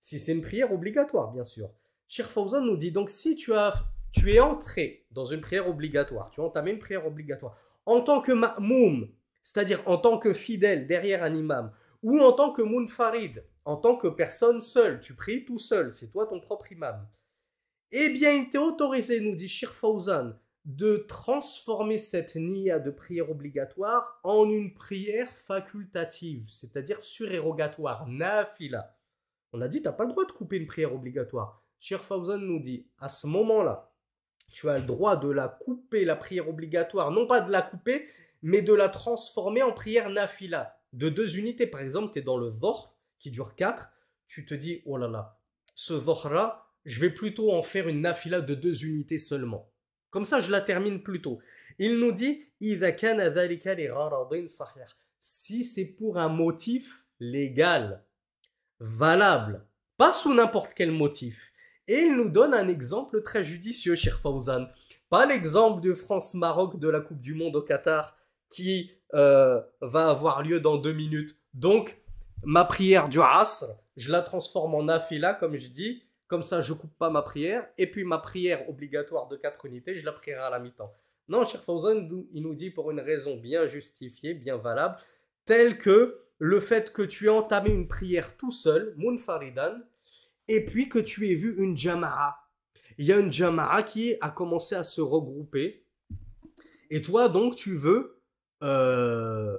Si 0.00 0.18
c'est 0.18 0.32
une 0.32 0.42
prière 0.42 0.72
obligatoire, 0.72 1.30
bien 1.30 1.44
sûr. 1.44 1.70
Shir 2.08 2.26
Fawzan 2.26 2.62
nous 2.62 2.76
dit 2.76 2.90
donc 2.90 3.10
si 3.10 3.36
tu 3.36 3.54
as 3.54 3.74
tu 4.12 4.32
es 4.32 4.40
entré 4.40 5.06
dans 5.10 5.24
une 5.24 5.40
prière 5.40 5.68
obligatoire, 5.68 6.30
tu 6.30 6.40
as 6.40 6.44
entamé 6.44 6.72
une 6.72 6.78
prière 6.78 7.06
obligatoire 7.06 7.56
en 7.86 8.00
tant 8.00 8.20
que 8.20 8.32
ma'moum, 8.32 9.08
c'est-à-dire 9.42 9.82
en 9.86 9.96
tant 9.96 10.18
que 10.18 10.32
fidèle 10.32 10.86
derrière 10.86 11.22
un 11.22 11.34
imam, 11.34 11.72
ou 12.02 12.18
en 12.20 12.32
tant 12.32 12.52
que 12.52 12.62
munfarid, 12.62 13.44
en 13.64 13.76
tant 13.76 13.96
que 13.96 14.08
personne 14.08 14.60
seule, 14.60 15.00
tu 15.00 15.14
pries 15.14 15.44
tout 15.44 15.58
seul, 15.58 15.94
c'est 15.94 16.10
toi 16.10 16.26
ton 16.26 16.40
propre 16.40 16.70
imam 16.72 17.06
eh 17.92 18.08
bien, 18.08 18.32
il 18.32 18.48
t'est 18.48 18.58
autorisé, 18.58 19.20
nous 19.20 19.36
dit 19.36 19.48
Shir 19.48 19.74
Fawzan, 19.74 20.34
de 20.64 21.04
transformer 21.08 21.98
cette 21.98 22.36
niya 22.36 22.78
de 22.78 22.90
prière 22.90 23.30
obligatoire 23.30 24.20
en 24.22 24.48
une 24.48 24.72
prière 24.72 25.30
facultative, 25.36 26.44
c'est-à-dire 26.48 27.00
surérogatoire, 27.00 28.06
nafila. 28.08 28.96
On 29.52 29.60
a 29.60 29.68
dit, 29.68 29.82
tu 29.82 29.84
n'as 29.84 29.92
pas 29.92 30.04
le 30.04 30.10
droit 30.10 30.24
de 30.24 30.32
couper 30.32 30.56
une 30.56 30.66
prière 30.66 30.94
obligatoire. 30.94 31.62
Shir 31.80 32.00
Fawzan 32.00 32.38
nous 32.38 32.60
dit, 32.60 32.86
à 32.98 33.08
ce 33.08 33.26
moment-là, 33.26 33.92
tu 34.50 34.68
as 34.68 34.78
le 34.78 34.84
droit 34.84 35.16
de 35.16 35.28
la 35.28 35.48
couper, 35.48 36.04
la 36.04 36.16
prière 36.16 36.48
obligatoire, 36.48 37.10
non 37.10 37.26
pas 37.26 37.40
de 37.40 37.50
la 37.50 37.62
couper, 37.62 38.08
mais 38.42 38.62
de 38.62 38.72
la 38.72 38.88
transformer 38.88 39.62
en 39.62 39.72
prière 39.72 40.10
nafila. 40.10 40.78
De 40.92 41.08
deux 41.08 41.38
unités, 41.38 41.66
par 41.66 41.80
exemple, 41.80 42.12
tu 42.12 42.20
es 42.20 42.22
dans 42.22 42.36
le 42.36 42.50
Dhor, 42.50 42.96
qui 43.18 43.30
dure 43.30 43.54
quatre, 43.54 43.90
tu 44.26 44.46
te 44.46 44.54
dis, 44.54 44.82
oh 44.86 44.96
là 44.96 45.08
là, 45.08 45.38
ce 45.74 45.94
Dhor-là, 45.94 46.71
je 46.84 47.00
vais 47.00 47.10
plutôt 47.10 47.52
en 47.52 47.62
faire 47.62 47.88
une 47.88 48.00
nafila 48.00 48.40
de 48.40 48.54
deux 48.54 48.84
unités 48.84 49.18
seulement. 49.18 49.70
Comme 50.10 50.24
ça, 50.24 50.40
je 50.40 50.50
la 50.50 50.60
termine 50.60 51.02
plus 51.02 51.22
tôt. 51.22 51.38
Il 51.78 51.98
nous 51.98 52.12
dit 52.12 52.44
si 55.20 55.64
c'est 55.64 55.86
pour 55.96 56.18
un 56.18 56.28
motif 56.28 57.06
légal, 57.20 58.04
valable, 58.80 59.66
pas 59.96 60.12
sous 60.12 60.34
n'importe 60.34 60.74
quel 60.74 60.90
motif. 60.90 61.52
Et 61.88 62.00
il 62.00 62.16
nous 62.16 62.30
donne 62.30 62.54
un 62.54 62.68
exemple 62.68 63.22
très 63.22 63.42
judicieux, 63.42 63.94
cher 63.94 64.20
Fawzan. 64.20 64.68
Pas 65.08 65.26
l'exemple 65.26 65.80
de 65.80 65.94
France-Maroc 65.94 66.78
de 66.78 66.88
la 66.88 67.00
Coupe 67.00 67.20
du 67.20 67.34
Monde 67.34 67.56
au 67.56 67.62
Qatar 67.62 68.16
qui 68.50 68.92
euh, 69.14 69.60
va 69.80 70.10
avoir 70.10 70.42
lieu 70.42 70.60
dans 70.60 70.76
deux 70.76 70.92
minutes. 70.92 71.36
Donc, 71.54 72.00
ma 72.44 72.64
prière 72.64 73.08
du 73.08 73.20
Asr, 73.20 73.66
je 73.96 74.10
la 74.10 74.22
transforme 74.22 74.74
en 74.74 74.84
nafila, 74.84 75.34
comme 75.34 75.56
je 75.56 75.68
dis. 75.68 76.04
Comme 76.32 76.42
ça, 76.42 76.62
je 76.62 76.72
coupe 76.72 76.96
pas 76.96 77.10
ma 77.10 77.20
prière. 77.20 77.68
Et 77.76 77.86
puis, 77.86 78.04
ma 78.04 78.16
prière 78.16 78.66
obligatoire 78.66 79.28
de 79.28 79.36
quatre 79.36 79.66
unités, 79.66 79.96
je 79.96 80.06
la 80.06 80.12
prierai 80.12 80.40
à 80.40 80.48
la 80.48 80.60
mi-temps. 80.60 80.90
Non, 81.28 81.44
cher 81.44 81.62
Fawzan, 81.62 82.08
il 82.32 82.42
nous 82.42 82.54
dit 82.54 82.70
pour 82.70 82.90
une 82.90 83.00
raison 83.00 83.36
bien 83.36 83.66
justifiée, 83.66 84.32
bien 84.32 84.56
valable, 84.56 84.96
telle 85.44 85.76
que 85.76 86.22
le 86.38 86.58
fait 86.58 86.90
que 86.90 87.02
tu 87.02 87.26
aies 87.26 87.28
entamé 87.28 87.68
une 87.68 87.86
prière 87.86 88.34
tout 88.38 88.50
seul, 88.50 88.94
munfaridan, 88.96 89.78
et 90.48 90.64
puis 90.64 90.88
que 90.88 90.98
tu 90.98 91.28
aies 91.28 91.34
vu 91.34 91.54
une 91.58 91.76
jama'a. 91.76 92.38
Il 92.96 93.04
y 93.04 93.12
a 93.12 93.18
une 93.18 93.30
jama'a 93.30 93.82
qui 93.82 94.14
a 94.22 94.30
commencé 94.30 94.74
à 94.74 94.84
se 94.84 95.02
regrouper. 95.02 95.84
Et 96.88 97.02
toi, 97.02 97.28
donc, 97.28 97.56
tu 97.56 97.76
veux 97.76 98.22
euh, 98.62 99.58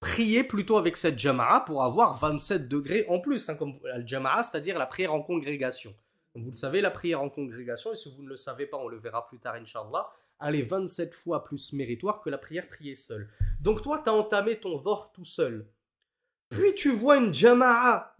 prier 0.00 0.44
plutôt 0.44 0.76
avec 0.76 0.96
cette 0.96 1.18
jama'a 1.18 1.60
pour 1.60 1.82
avoir 1.82 2.18
27 2.18 2.68
degrés 2.68 3.06
en 3.08 3.20
plus, 3.20 3.48
hein, 3.48 3.54
comme 3.54 3.74
la 3.84 4.04
jama'a, 4.04 4.42
c'est-à-dire 4.42 4.78
la 4.78 4.86
prière 4.86 5.14
en 5.14 5.22
congrégation. 5.22 5.94
vous 6.34 6.50
le 6.50 6.56
savez, 6.56 6.80
la 6.80 6.90
prière 6.90 7.22
en 7.22 7.30
congrégation, 7.30 7.92
et 7.92 7.96
si 7.96 8.12
vous 8.14 8.22
ne 8.22 8.28
le 8.28 8.36
savez 8.36 8.66
pas, 8.66 8.76
on 8.76 8.88
le 8.88 8.98
verra 8.98 9.26
plus 9.26 9.38
tard, 9.38 9.54
Inch'Allah, 9.54 10.10
elle 10.40 10.56
est 10.56 10.62
27 10.62 11.14
fois 11.14 11.42
plus 11.44 11.72
méritoire 11.72 12.20
que 12.20 12.28
la 12.28 12.38
prière 12.38 12.68
priée 12.68 12.94
seule. 12.94 13.30
Donc 13.60 13.82
toi, 13.82 14.00
tu 14.02 14.10
as 14.10 14.12
entamé 14.12 14.60
ton 14.60 14.76
vor 14.76 15.12
tout 15.12 15.24
seul. 15.24 15.66
Puis 16.48 16.74
tu 16.74 16.90
vois 16.90 17.16
une 17.16 17.34
jama'a, 17.34 18.14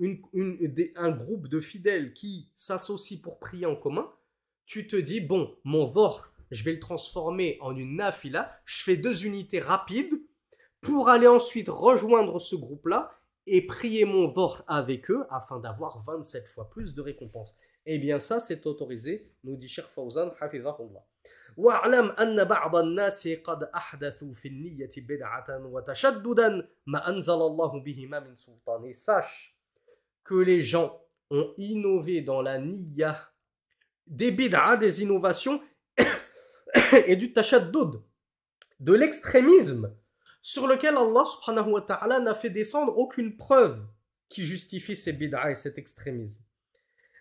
un 0.97 1.11
groupe 1.11 1.49
de 1.49 1.61
fidèles 1.61 2.13
qui 2.13 2.49
s'associent 2.55 3.21
pour 3.23 3.39
prier 3.39 3.67
en 3.67 3.77
commun. 3.77 4.11
Tu 4.65 4.89
te 4.89 4.97
dis, 4.97 5.21
bon, 5.21 5.55
mon 5.63 5.85
vor, 5.85 6.27
je 6.51 6.65
vais 6.65 6.73
le 6.73 6.81
transformer 6.81 7.57
en 7.61 7.77
une 7.77 7.97
nafila. 7.97 8.59
Je 8.65 8.83
fais 8.83 8.97
deux 8.97 9.27
unités 9.27 9.61
rapides 9.61 10.26
pour 10.86 11.10
aller 11.10 11.28
ensuite 11.28 11.70
rejoindre 11.70 12.40
ce 12.40 12.56
groupe-là 12.56 13.12
et 13.48 13.66
prier 13.66 14.06
mon 14.06 14.28
vor 14.28 14.64
avec 14.68 15.10
eux 15.12 15.26
afin 15.30 15.60
d'avoir 15.60 16.04
27 16.04 16.48
fois 16.48 16.70
plus 16.70 16.94
de 16.94 17.02
récompenses. 17.02 17.56
Eh 17.86 17.98
bien 17.98 18.20
ça, 18.20 18.40
c'est 18.40 18.66
autorisé, 18.66 19.32
nous 19.44 19.56
dit 19.56 19.68
Sheikh 19.68 19.88
Fawzan, 19.88 20.32
hafizahullah. 20.40 21.06
واعلم 21.58 22.10
أن 22.12 22.44
بعض 22.44 22.76
الناس 22.76 23.28
قد 23.28 23.64
أحدثوا 23.64 24.34
في 24.34 24.48
النية 24.48 24.90
بدعة 24.98 25.66
وتشددا 25.66 26.68
ما 26.88 27.10
أنزل 27.10 27.34
الله 27.34 27.84
بهما 27.84 28.20
من 28.20 28.36
سلطان 28.36 28.94
sache 28.94 29.58
que 30.24 30.36
les 30.36 30.62
gens 30.62 31.02
ont 31.30 31.54
innové 31.58 32.22
dans 32.22 32.42
la 32.42 32.58
niya 32.58 33.32
des 34.08 34.32
bid'a, 34.32 34.78
des 34.78 35.04
innovations 35.04 35.62
et 37.08 37.16
du 37.16 37.34
tashaddud, 37.34 38.02
de 38.80 38.94
l'extrémisme 38.94 39.94
sur 40.46 40.68
lequel 40.68 40.98
Allah 40.98 41.24
subhanahu 41.26 41.72
wa 41.72 41.82
ta'ala 41.82 42.20
n'a 42.20 42.36
fait 42.36 42.50
descendre 42.50 42.98
aucune 42.98 43.38
preuve 43.38 43.80
qui 44.30 44.44
justifie 44.44 44.96
ces 44.96 45.14
bid'a 45.14 45.52
et 45.52 45.56
cet 45.56 45.78
extrémisme. 45.78 46.42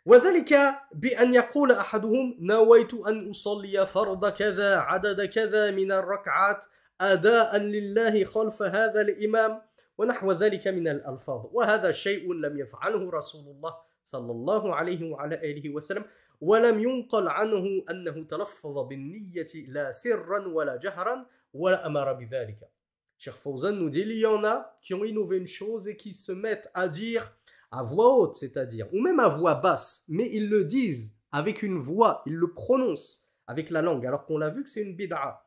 وذلك 0.07 0.55
بأن 0.95 1.35
يقول 1.35 1.73
أحدهم 1.73 2.37
نويت 2.41 2.95
أن 2.95 3.31
أصلي 3.31 3.87
فرض 3.87 4.33
كذا 4.33 4.77
عدد 4.77 5.25
كذا 5.25 5.71
من 5.71 5.93
الركعات 5.93 6.65
أداء 7.01 7.57
لله 7.57 8.25
خلف 8.25 8.63
هذا 8.63 9.01
الإمام 9.01 9.63
ونحو 9.99 10.33
ذلك 10.33 10.69
من 10.69 10.89
الألفاظ 10.89 11.47
وهذا 11.53 11.93
شيء 11.93 12.33
لم 12.33 12.59
يفعله 12.59 13.11
رسول 13.11 13.57
الله 13.57 13.75
صلى 14.05 14.33
الله 14.33 14.75
عليه 14.75 15.11
وعلى 15.11 15.35
آله 15.35 15.71
وسلم 15.71 16.05
ولم 16.41 16.81
ينقل 16.81 17.29
عنه 17.29 17.85
أنه 17.91 18.25
تلفظ 18.25 18.79
بالنية 18.89 19.53
لا 19.69 19.93
سرا 19.93 20.49
ولا 20.49 20.77
جهرا 20.77 21.27
ولا 21.55 21.87
أمر 21.87 22.13
بذلك 22.13 22.74
Cheikh 23.18 23.34
Fawzan 23.34 23.74
nous 23.74 23.90
dit, 23.90 24.02
il 24.02 24.14
y 24.14 24.26
en 24.26 24.44
a 24.44 24.78
qui 24.82 24.94
ont 24.94 25.04
innové 25.04 25.38
une 25.38 25.48
chose 25.48 25.88
et 25.88 25.98
qui 25.98 26.14
se 26.14 26.32
mettent 26.32 26.70
à 26.74 26.88
dire 26.88 27.36
à 27.72 27.84
voix 27.84 28.16
haute, 28.16 28.36
c'est-à-dire, 28.36 28.88
ou 28.94 29.02
même 29.02 29.20
à 29.20 29.28
voix 29.28 29.56
basse, 29.56 30.06
mais 30.08 30.30
ils 30.32 30.48
le 30.50 30.64
disent 30.64 31.18
avec 31.32 31.64
une 31.64 31.80
voix, 31.80 32.22
ils 32.26 32.36
le 32.36 32.54
prononcent 32.54 33.28
avec 33.48 33.70
la 33.70 33.82
langue, 33.82 34.06
alors 34.06 34.26
qu'on 34.26 34.38
l'a 34.38 34.50
vu 34.50 34.64
que 34.64 34.70
c'est 34.70 34.82
une 34.82 34.96
bid'a. 34.96 35.46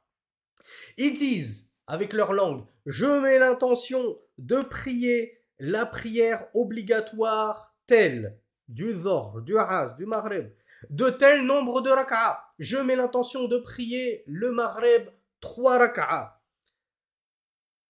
Ils 0.97 1.17
disent 1.17 1.73
avec 1.87 2.13
leur 2.13 2.33
langue, 2.33 2.65
je 2.85 3.07
mets 3.21 3.39
l'intention 3.39 4.19
de 4.37 4.61
prier 4.61 5.43
la 5.59 5.87
prière 5.87 6.47
obligatoire 6.55 7.75
telle, 7.87 8.39
du 8.69 8.91
Zor, 8.93 9.41
du 9.41 9.57
Raz, 9.57 9.95
du 9.97 10.05
Maghreb, 10.05 10.53
de 10.91 11.09
tel 11.09 11.43
nombre 11.43 11.81
de 11.81 11.91
raka'a. 11.91 12.45
Je 12.59 12.77
mets 12.77 12.97
l'intention 12.97 13.49
de 13.49 13.59
prier 13.59 14.23
le 14.27 14.53
Maghreb 14.53 15.09
trois 15.41 15.79
raka'a. 15.79 16.38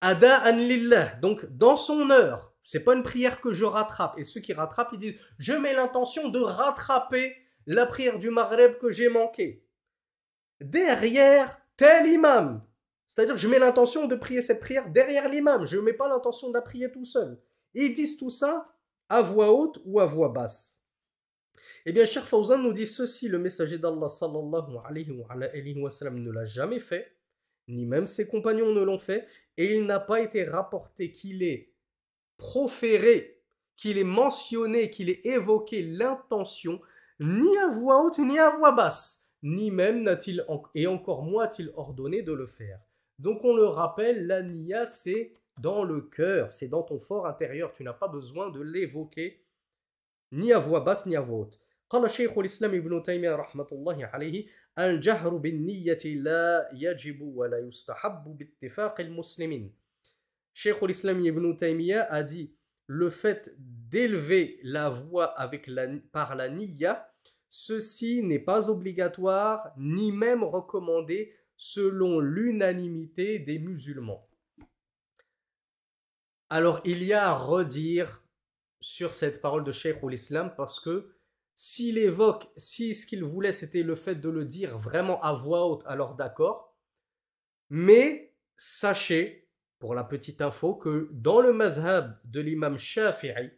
Ada 0.00 0.52
lillah, 0.52 1.16
donc 1.16 1.44
dans 1.46 1.76
son 1.76 2.10
heure, 2.10 2.52
c'est 2.62 2.84
pas 2.84 2.94
une 2.94 3.02
prière 3.02 3.40
que 3.40 3.52
je 3.52 3.64
rattrape. 3.64 4.18
Et 4.18 4.24
ceux 4.24 4.40
qui 4.40 4.52
rattrapent, 4.52 4.90
ils 4.92 5.00
disent 5.00 5.20
Je 5.38 5.54
mets 5.54 5.74
l'intention 5.74 6.28
de 6.28 6.38
rattraper 6.38 7.34
la 7.66 7.86
prière 7.86 8.18
du 8.18 8.30
Maghreb 8.30 8.78
que 8.78 8.90
j'ai 8.90 9.08
manqué. 9.08 9.64
Derrière 10.60 11.60
tel 11.76 12.06
imam. 12.06 12.62
C'est-à-dire, 13.06 13.38
je 13.38 13.48
mets 13.48 13.58
l'intention 13.58 14.06
de 14.06 14.14
prier 14.14 14.42
cette 14.42 14.60
prière 14.60 14.90
derrière 14.90 15.28
l'imam. 15.28 15.66
Je 15.66 15.76
ne 15.76 15.82
mets 15.82 15.94
pas 15.94 16.08
l'intention 16.08 16.48
de 16.48 16.54
la 16.54 16.62
prier 16.62 16.92
tout 16.92 17.04
seul. 17.04 17.40
ils 17.74 17.94
disent 17.94 18.18
tout 18.18 18.30
ça 18.30 18.68
à 19.08 19.22
voix 19.22 19.50
haute 19.52 19.80
ou 19.84 20.00
à 20.00 20.06
voix 20.06 20.28
basse. 20.28 20.82
Eh 21.86 21.92
bien, 21.92 22.04
Cheikh 22.04 22.24
Fawzan 22.24 22.58
nous 22.58 22.72
dit 22.72 22.86
ceci 22.86 23.28
le 23.28 23.38
messager 23.38 23.78
d'Allah 23.78 24.08
sallallahu 24.08 24.76
alayhi 24.84 25.80
wa 25.80 25.90
sallam 25.90 26.22
ne 26.22 26.30
l'a 26.30 26.44
jamais 26.44 26.80
fait, 26.80 27.16
ni 27.68 27.86
même 27.86 28.06
ses 28.06 28.26
compagnons 28.26 28.72
ne 28.72 28.80
l'ont 28.80 28.98
fait, 28.98 29.26
et 29.56 29.76
il 29.76 29.86
n'a 29.86 30.00
pas 30.00 30.20
été 30.20 30.44
rapporté 30.44 31.12
qu'il 31.12 31.42
ait 31.42 31.72
proféré, 32.38 33.42
qu'il 33.76 33.98
ait 33.98 34.04
mentionné, 34.04 34.90
qu'il 34.90 35.10
ait 35.10 35.20
évoqué 35.24 35.82
l'intention, 35.82 36.80
ni 37.20 37.56
à 37.58 37.68
voix 37.68 38.04
haute, 38.04 38.18
ni 38.18 38.38
à 38.38 38.50
voix 38.50 38.72
basse, 38.72 39.30
ni 39.42 39.70
même 39.70 40.02
n'a-t-il, 40.02 40.44
et 40.74 40.86
encore 40.86 41.22
moins 41.22 41.44
a-t-il 41.44 41.70
ordonné 41.74 42.22
de 42.22 42.32
le 42.32 42.46
faire. 42.46 42.80
Donc 43.18 43.44
on 43.44 43.54
le 43.54 43.66
rappelle, 43.66 44.26
la 44.26 44.42
niya, 44.42 44.86
c'est 44.86 45.34
dans 45.60 45.82
le 45.82 46.00
cœur, 46.00 46.52
c'est 46.52 46.68
dans 46.68 46.82
ton 46.82 47.00
fort 47.00 47.26
intérieur, 47.26 47.72
tu 47.72 47.82
n'as 47.82 47.92
pas 47.92 48.08
besoin 48.08 48.50
de 48.50 48.60
l'évoquer, 48.60 49.42
ni 50.32 50.52
à 50.52 50.58
voix 50.58 50.80
basse, 50.80 51.06
ni 51.06 51.16
à 51.16 51.20
voix 51.20 51.40
haute. 51.40 51.60
قال 51.89 52.09
شيخ 52.09 52.37
الإسلام 52.37 52.73
ابن 52.73 53.03
تيمية 53.03 53.35
رحمة 53.35 53.67
الله 53.71 54.05
عليه 54.05 54.47
الجهر 54.79 55.37
بالنية 55.37 56.03
لا 56.05 56.69
يجب 56.73 57.21
ولا 57.21 57.59
يستحب 57.59 58.37
باتفاق 58.37 59.01
المسلمين 59.01 59.83
Cheikh 60.53 60.81
l'Islam 60.83 61.25
Ibn 61.25 61.55
Taymiyyah 61.55 62.07
a 62.11 62.21
dit 62.23 62.53
le 62.85 63.09
fait 63.09 63.55
d'élever 63.57 64.59
la 64.63 64.89
voix 64.89 65.25
avec 65.39 65.67
la, 65.67 65.87
par 66.11 66.35
la 66.35 66.49
niya, 66.49 67.11
ceci 67.49 68.21
n'est 68.23 68.39
pas 68.39 68.69
obligatoire 68.69 69.73
ni 69.77 70.11
même 70.11 70.43
recommandé 70.43 71.33
selon 71.57 72.19
l'unanimité 72.19 73.39
des 73.39 73.57
musulmans. 73.57 74.27
Alors 76.49 76.81
il 76.85 77.03
y 77.03 77.13
a 77.13 77.29
à 77.29 77.33
redire 77.33 78.23
sur 78.79 79.13
cette 79.13 79.41
parole 79.41 79.63
de 79.63 79.71
Cheikh 79.71 80.03
l'Islam 80.03 80.53
parce 80.55 80.79
que 80.79 81.15
s'il 81.60 81.98
évoque, 81.98 82.48
si 82.56 82.94
ce 82.94 83.04
qu'il 83.04 83.24
voulait 83.24 83.50
c'était 83.52 83.82
le 83.82 83.96
fait 83.96 84.14
de 84.14 84.28
le 84.28 84.44
dire 84.44 84.78
vraiment 84.78 85.20
à 85.22 85.32
voix 85.32 85.66
haute, 85.66 85.82
alors 85.86 86.14
d'accord. 86.14 86.76
Mais 87.68 88.36
sachez 88.56 89.50
pour 89.80 89.96
la 89.96 90.04
petite 90.04 90.40
info, 90.40 90.76
que 90.76 91.08
dans 91.10 91.40
le 91.40 91.52
madhab 91.52 92.16
de 92.24 92.40
l'imam 92.40 92.78
Shafi'i, 92.78 93.50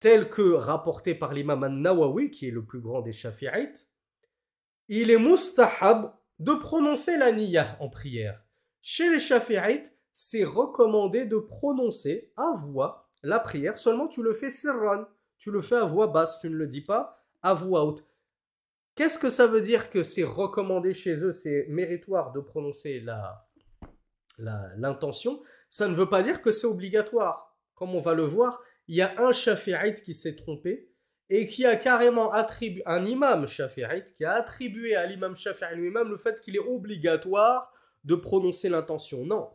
tel 0.00 0.28
que 0.28 0.54
rapporté 0.54 1.14
par 1.14 1.34
l'imam 1.34 1.62
al-Nawawi, 1.62 2.32
qui 2.32 2.48
est 2.48 2.52
le 2.52 2.64
plus 2.64 2.80
grand 2.80 3.00
des 3.00 3.12
Shafi'ites, 3.12 3.88
il 4.88 5.12
est 5.12 5.18
mustahab 5.18 6.16
de 6.40 6.54
prononcer 6.54 7.16
la 7.16 7.30
niya 7.30 7.76
en 7.78 7.88
prière. 7.88 8.42
Chez 8.80 9.08
les 9.08 9.20
Shafi'ites, 9.20 9.96
c'est 10.12 10.42
recommandé 10.44 11.26
de 11.26 11.36
prononcer 11.36 12.32
à 12.36 12.52
voix 12.56 13.08
la 13.22 13.38
prière, 13.38 13.78
seulement 13.78 14.08
tu 14.08 14.24
le 14.24 14.32
fais 14.32 14.50
sirran, 14.50 15.04
tu 15.40 15.50
le 15.50 15.62
fais 15.62 15.76
à 15.76 15.84
voix 15.84 16.06
basse, 16.06 16.38
tu 16.38 16.48
ne 16.48 16.54
le 16.54 16.68
dis 16.68 16.82
pas 16.82 17.26
à 17.42 17.54
voix 17.54 17.84
haute. 17.84 18.06
Qu'est-ce 18.94 19.18
que 19.18 19.30
ça 19.30 19.46
veut 19.46 19.62
dire 19.62 19.88
que 19.90 20.02
c'est 20.02 20.22
recommandé 20.22 20.92
chez 20.92 21.16
eux, 21.16 21.32
c'est 21.32 21.66
méritoire 21.68 22.32
de 22.32 22.40
prononcer 22.40 23.00
la, 23.00 23.48
l'intention, 24.38 25.42
ça 25.68 25.88
ne 25.88 25.94
veut 25.94 26.08
pas 26.08 26.22
dire 26.22 26.42
que 26.42 26.52
c'est 26.52 26.66
obligatoire. 26.66 27.56
Comme 27.74 27.94
on 27.94 28.00
va 28.00 28.12
le 28.12 28.24
voir, 28.24 28.62
il 28.86 28.96
y 28.96 29.02
a 29.02 29.14
un 29.18 29.32
shafi'ite 29.32 30.02
qui 30.02 30.12
s'est 30.12 30.36
trompé 30.36 30.92
et 31.30 31.46
qui 31.46 31.64
a 31.64 31.76
carrément 31.76 32.30
attribué, 32.30 32.82
un 32.84 33.06
imam 33.06 33.46
shafi'ite, 33.46 34.12
qui 34.16 34.24
a 34.24 34.34
attribué 34.34 34.94
à 34.94 35.06
l'imam 35.06 35.34
shafi'i 35.34 35.74
lui-même 35.76 36.08
le 36.08 36.18
fait 36.18 36.38
qu'il 36.40 36.56
est 36.56 36.66
obligatoire 36.66 37.72
de 38.04 38.14
prononcer 38.14 38.68
l'intention. 38.68 39.24
Non. 39.24 39.48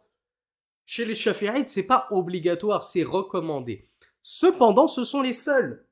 Chez 0.86 1.06
les 1.06 1.16
shafi'ites, 1.16 1.70
c'est 1.70 1.86
pas 1.86 2.08
obligatoire, 2.10 2.84
c'est 2.84 3.04
recommandé. 3.04 3.90
Cependant, 4.28 4.88
ce 4.88 5.04
sont 5.04 5.22
les 5.22 5.34
seuls. 5.34 5.86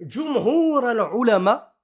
Jumhur 0.00 0.84
al-ulama 0.84 1.78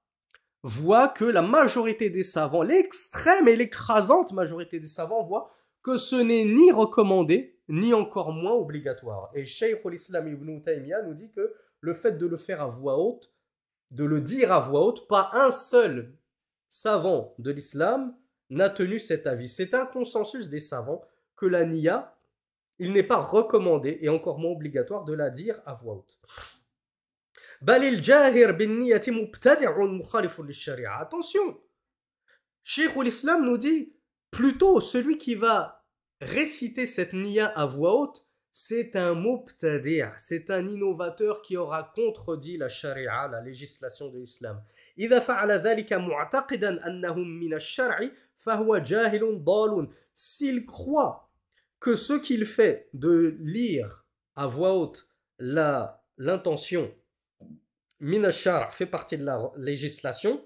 voit 0.61 1.07
que 1.07 1.23
la 1.23 1.41
majorité 1.41 2.09
des 2.09 2.23
savants, 2.23 2.61
l'extrême 2.61 3.47
et 3.47 3.55
l'écrasante 3.55 4.33
majorité 4.33 4.81
des 4.81 4.87
savants 4.87 5.23
voient 5.23 5.49
que 5.81 5.95
ce 5.95 6.17
n'est 6.17 6.43
ni 6.43 6.73
recommandé, 6.73 7.57
ni 7.69 7.93
encore 7.93 8.33
moins 8.33 8.51
obligatoire. 8.51 9.31
Et 9.33 9.45
Shaykh 9.45 9.79
al-Islam 9.85 10.27
ibn 10.27 10.59
Taymiyyah 10.59 11.03
nous 11.03 11.13
dit 11.13 11.31
que 11.31 11.53
le 11.79 11.93
fait 11.93 12.17
de 12.17 12.27
le 12.27 12.35
faire 12.35 12.61
à 12.61 12.67
voix 12.67 12.97
haute, 12.97 13.31
de 13.91 14.03
le 14.03 14.19
dire 14.19 14.51
à 14.51 14.59
voix 14.59 14.85
haute, 14.85 15.07
pas 15.07 15.29
un 15.31 15.51
seul 15.51 16.17
savant 16.67 17.33
de 17.39 17.49
l'islam 17.49 18.13
n'a 18.49 18.69
tenu 18.69 18.99
cet 18.99 19.25
avis. 19.25 19.47
C'est 19.47 19.73
un 19.73 19.85
consensus 19.85 20.49
des 20.49 20.59
savants 20.59 21.01
que 21.37 21.45
la 21.45 21.63
niya 21.63 22.12
il 22.83 22.91
n'est 22.91 23.01
pas 23.03 23.17
recommandé 23.17 23.97
et 24.01 24.09
encore 24.09 24.39
moins 24.39 24.51
obligatoire 24.51 25.05
de 25.05 25.13
la 25.13 25.29
dire 25.29 25.61
à 25.65 25.73
voix 25.73 25.95
haute. 25.95 26.19
Attention, 30.99 31.61
Cheikh 32.63 32.95
l'Islam 33.01 33.45
nous 33.45 33.57
dit 33.57 33.93
plutôt 34.31 34.81
celui 34.81 35.17
qui 35.17 35.35
va 35.35 35.85
réciter 36.19 36.85
cette 36.85 37.13
niya 37.13 37.47
à 37.47 37.65
voix 37.65 37.95
haute, 37.95 38.25
c'est 38.51 38.97
un 38.97 39.15
mubtadi', 39.15 40.03
c'est 40.17 40.51
un 40.51 40.67
innovateur 40.67 41.41
qui 41.41 41.55
aura 41.55 41.91
contredit 41.95 42.57
la 42.57 42.67
sharia, 42.67 43.29
la 43.29 43.39
législation 43.39 44.09
de 44.09 44.19
l'islam. 44.19 44.61
S'il 50.13 50.65
croit 50.65 51.22
ce 51.95 52.13
qu'il 52.13 52.45
fait 52.45 52.89
de 52.93 53.35
lire 53.39 54.05
à 54.35 54.47
voix 54.47 54.73
haute 54.75 55.07
l'intention 55.39 56.93
minashar 57.99 58.73
fait 58.73 58.85
partie 58.85 59.17
de 59.17 59.25
la 59.25 59.51
législation, 59.57 60.45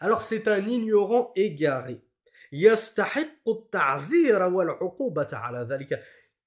alors 0.00 0.22
c'est 0.22 0.48
un 0.48 0.66
ignorant 0.66 1.32
égaré. 1.34 2.02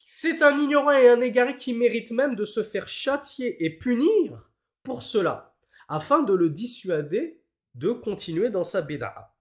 C'est 0.08 0.42
un 0.42 0.60
ignorant 0.60 0.92
et 0.92 1.10
un 1.10 1.22
égaré 1.22 1.56
qui 1.56 1.74
mérite 1.74 2.12
même 2.12 2.36
de 2.36 2.46
se 2.46 2.62
faire 2.62 2.88
châtier 2.88 3.66
et 3.66 3.72
punir 3.78 4.52
pour 4.84 5.02
cela, 5.02 5.56
afin 5.88 6.22
de 6.22 6.34
le 6.34 6.50
dissuader 6.50 7.42
de 7.74 7.92
continuer 7.92 8.50
dans 8.50 8.64
sa 8.64 8.82
bid'a. 8.82 9.35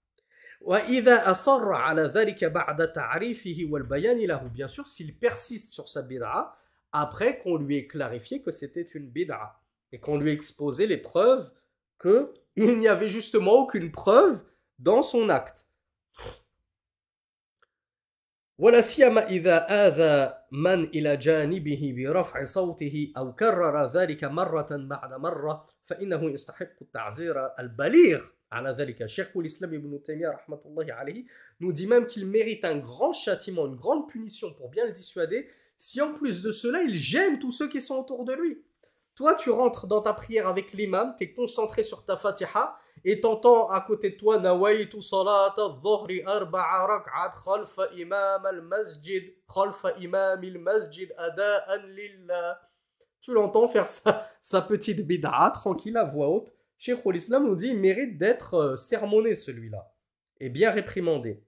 Bien 4.54 4.68
sûr, 4.68 4.88
s'il 4.88 5.18
persiste 5.18 5.74
sur 5.74 5.88
sa 5.88 6.02
bid'a, 6.02 6.56
après 6.92 7.40
qu'on 7.40 7.58
lui 7.58 7.78
ait 7.78 7.88
clarifié 7.88 8.42
que 8.42 8.52
c'était 8.52 8.82
une 8.82 9.10
bid'a 9.10 9.60
et 9.92 10.00
qu'on 10.00 10.18
lui 10.18 10.32
ait 10.32 10.34
exposé 10.34 10.88
les 10.88 10.98
preuves 10.98 11.52
qu'il 12.02 12.78
n'y 12.78 12.88
avait 12.88 13.10
justement 13.10 13.54
aucune 13.54 13.92
preuve 13.92 14.44
dans 14.80 15.02
son 15.02 15.30
acte. 15.30 15.66
ولا 18.60 18.82
سيما 18.82 19.28
إذا 19.28 19.88
آذى 19.88 20.34
من 20.52 20.84
إلى 20.84 21.18
جانبه 21.18 21.96
برفع 21.98 22.44
صوته 22.44 23.14
أو 23.18 23.36
كرر 23.36 23.92
ذلك 23.92 24.24
مرة 24.24 24.68
بعد 24.72 25.14
مرة 25.14 25.68
فإنه 25.86 26.30
يستحق 26.30 26.76
التعزير 26.82 27.60
البليغ 27.60 28.22
l'islam 28.61 29.75
ibn 29.75 29.99
nous 31.61 31.73
dit 31.73 31.87
même 31.87 32.07
qu'il 32.07 32.27
mérite 32.27 32.65
un 32.65 32.77
grand 32.77 33.13
châtiment, 33.13 33.67
une 33.67 33.77
grande 33.77 34.09
punition 34.09 34.53
pour 34.53 34.69
bien 34.69 34.87
le 34.87 34.93
dissuader, 34.93 35.49
si 35.77 36.01
en 36.01 36.13
plus 36.13 36.43
de 36.43 36.53
cela, 36.53 36.83
il 36.83 36.97
gêne 36.97 37.39
tous 37.39 37.51
ceux 37.51 37.69
qui 37.69 37.81
sont 37.81 37.99
autour 37.99 38.25
de 38.25 38.33
lui. 38.35 38.63
Toi, 39.15 39.35
tu 39.35 39.51
rentres 39.51 39.87
dans 39.87 40.03
ta 40.03 40.13
prière 40.13 40.49
avec 40.49 40.73
l'imam, 40.73 41.15
tu 41.17 41.25
es 41.25 41.33
concentré 41.33 41.83
sur 41.83 42.05
ta 42.05 42.17
fatiha, 42.17 42.77
et 43.05 43.21
t'entends 43.21 43.69
à 43.69 43.81
côté 43.81 44.11
de 44.11 44.17
toi 44.17 44.39
Nawaitu 44.39 45.03
salat 45.03 45.55
al-dhuhri 45.57 46.23
arba'a 46.25 46.87
rak'at 46.87 47.33
khalfa 47.45 47.93
imam 47.97 48.47
al-masjid, 48.47 49.35
khalfa 49.47 49.95
imam 50.01 50.43
al-masjid 50.43 51.13
ada'an 51.19 51.87
lillah. 51.89 52.61
Tu 53.21 53.33
l'entends 53.33 53.69
faire 53.69 53.89
sa, 53.89 54.29
sa 54.41 54.63
petite 54.63 55.07
bid'a 55.07 55.51
tranquille 55.55 55.97
à 55.97 56.05
voix 56.05 56.29
haute. 56.29 56.53
Cheikh 56.78 57.06
l'Islam 57.06 57.46
nous 57.46 57.56
dit 57.56 57.68
il 57.68 57.80
mérite 57.80 58.18
d'être 58.18 58.54
euh, 58.54 58.76
sermonné 58.76 59.36
celui-là 59.36 59.94
et 60.40 60.50
bien 60.50 60.72
réprimandé. 60.72 61.44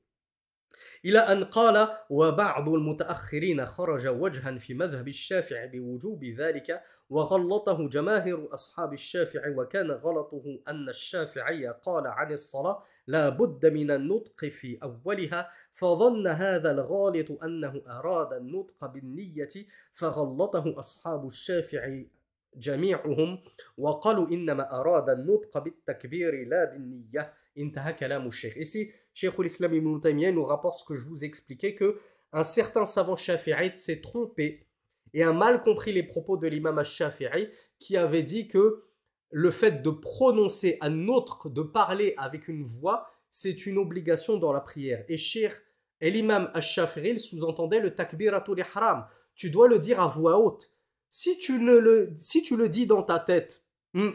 إلى 1.05 1.19
أن 1.19 1.43
قال 1.43 1.87
وبعض 2.09 2.69
المتأخرين 2.69 3.65
خرج 3.65 4.07
وجها 4.07 4.57
في 4.57 4.73
مذهب 4.73 5.07
الشافعي 5.07 5.67
بوجوب 5.67 6.23
ذلك 6.23 6.83
وغلطه 7.09 7.89
جماهير 7.89 8.53
أصحاب 8.53 8.93
الشافعي 8.93 9.55
وكان 9.55 9.91
غلطه 9.91 10.59
أن 10.67 10.89
الشافعي 10.89 11.67
قال 11.67 12.07
عن 12.07 12.33
الصلاة 12.33 12.83
لا 13.07 13.29
بد 13.29 13.65
من 13.65 13.91
النطق 13.91 14.45
في 14.45 14.79
أولها 14.83 15.51
فظن 15.73 16.27
هذا 16.27 16.71
الغالط 16.71 17.43
أنه 17.43 17.81
أراد 17.87 18.33
النطق 18.33 18.85
بالنية 18.85 19.49
فغلطه 19.93 20.79
أصحاب 20.79 21.27
الشافعي 21.27 22.07
جميعهم 22.55 23.41
وقالوا 23.77 24.29
إنما 24.29 24.79
أراد 24.79 25.09
النطق 25.09 25.57
بالتكبير 25.57 26.47
لا 26.47 26.65
بالنية 26.65 27.33
انتهى 27.57 27.93
كلام 27.93 28.27
الشيخ 28.27 28.57
Ici, 28.57 28.91
Cheikh 29.13 29.37
l'Islam 29.39 29.73
Ibn 29.73 29.99
Taymiyyah 29.99 30.31
nous 30.31 30.45
rapporte 30.45 30.79
ce 30.79 30.85
que 30.85 30.95
je 30.95 31.07
vous 31.07 31.23
expliquais 31.23 31.75
que 31.75 31.99
un 32.33 32.43
certain 32.43 32.85
savant 32.85 33.15
shafi'ite 33.15 33.77
s'est 33.77 34.01
trompé 34.01 34.67
et 35.13 35.23
a 35.23 35.33
mal 35.33 35.61
compris 35.63 35.91
les 35.91 36.03
propos 36.03 36.37
de 36.37 36.47
l'imam 36.47 36.79
al-Shafi'i 36.79 37.49
qui 37.79 37.97
avait 37.97 38.23
dit 38.23 38.47
que 38.47 38.83
le 39.31 39.51
fait 39.51 39.81
de 39.81 39.89
prononcer 39.89 40.77
un 40.81 41.07
autre, 41.07 41.49
de 41.49 41.61
parler 41.61 42.13
avec 42.17 42.47
une 42.47 42.65
voix, 42.65 43.07
c'est 43.29 43.65
une 43.65 43.77
obligation 43.77 44.37
dans 44.37 44.53
la 44.53 44.59
prière. 44.59 45.03
Et 45.07 45.17
Cheikh 45.17 45.53
et 45.99 46.11
l'imam 46.11 46.49
al-Shafi'i 46.53 47.19
sous-entendait 47.19 47.79
le 47.79 47.93
takbiratul 47.93 48.59
ihram. 48.59 49.05
Tu 49.35 49.49
dois 49.49 49.67
le 49.67 49.79
dire 49.79 49.99
à 50.01 50.07
voix 50.07 50.37
haute. 50.37 50.71
Si 51.18 51.38
tu, 51.38 51.58
le, 51.58 52.12
si 52.18 52.42
tu 52.42 52.58
le 52.58 52.68
dis 52.68 52.86
dans 52.86 53.02
ta 53.02 53.18
tête 53.18 53.64
hmm, 53.94 54.10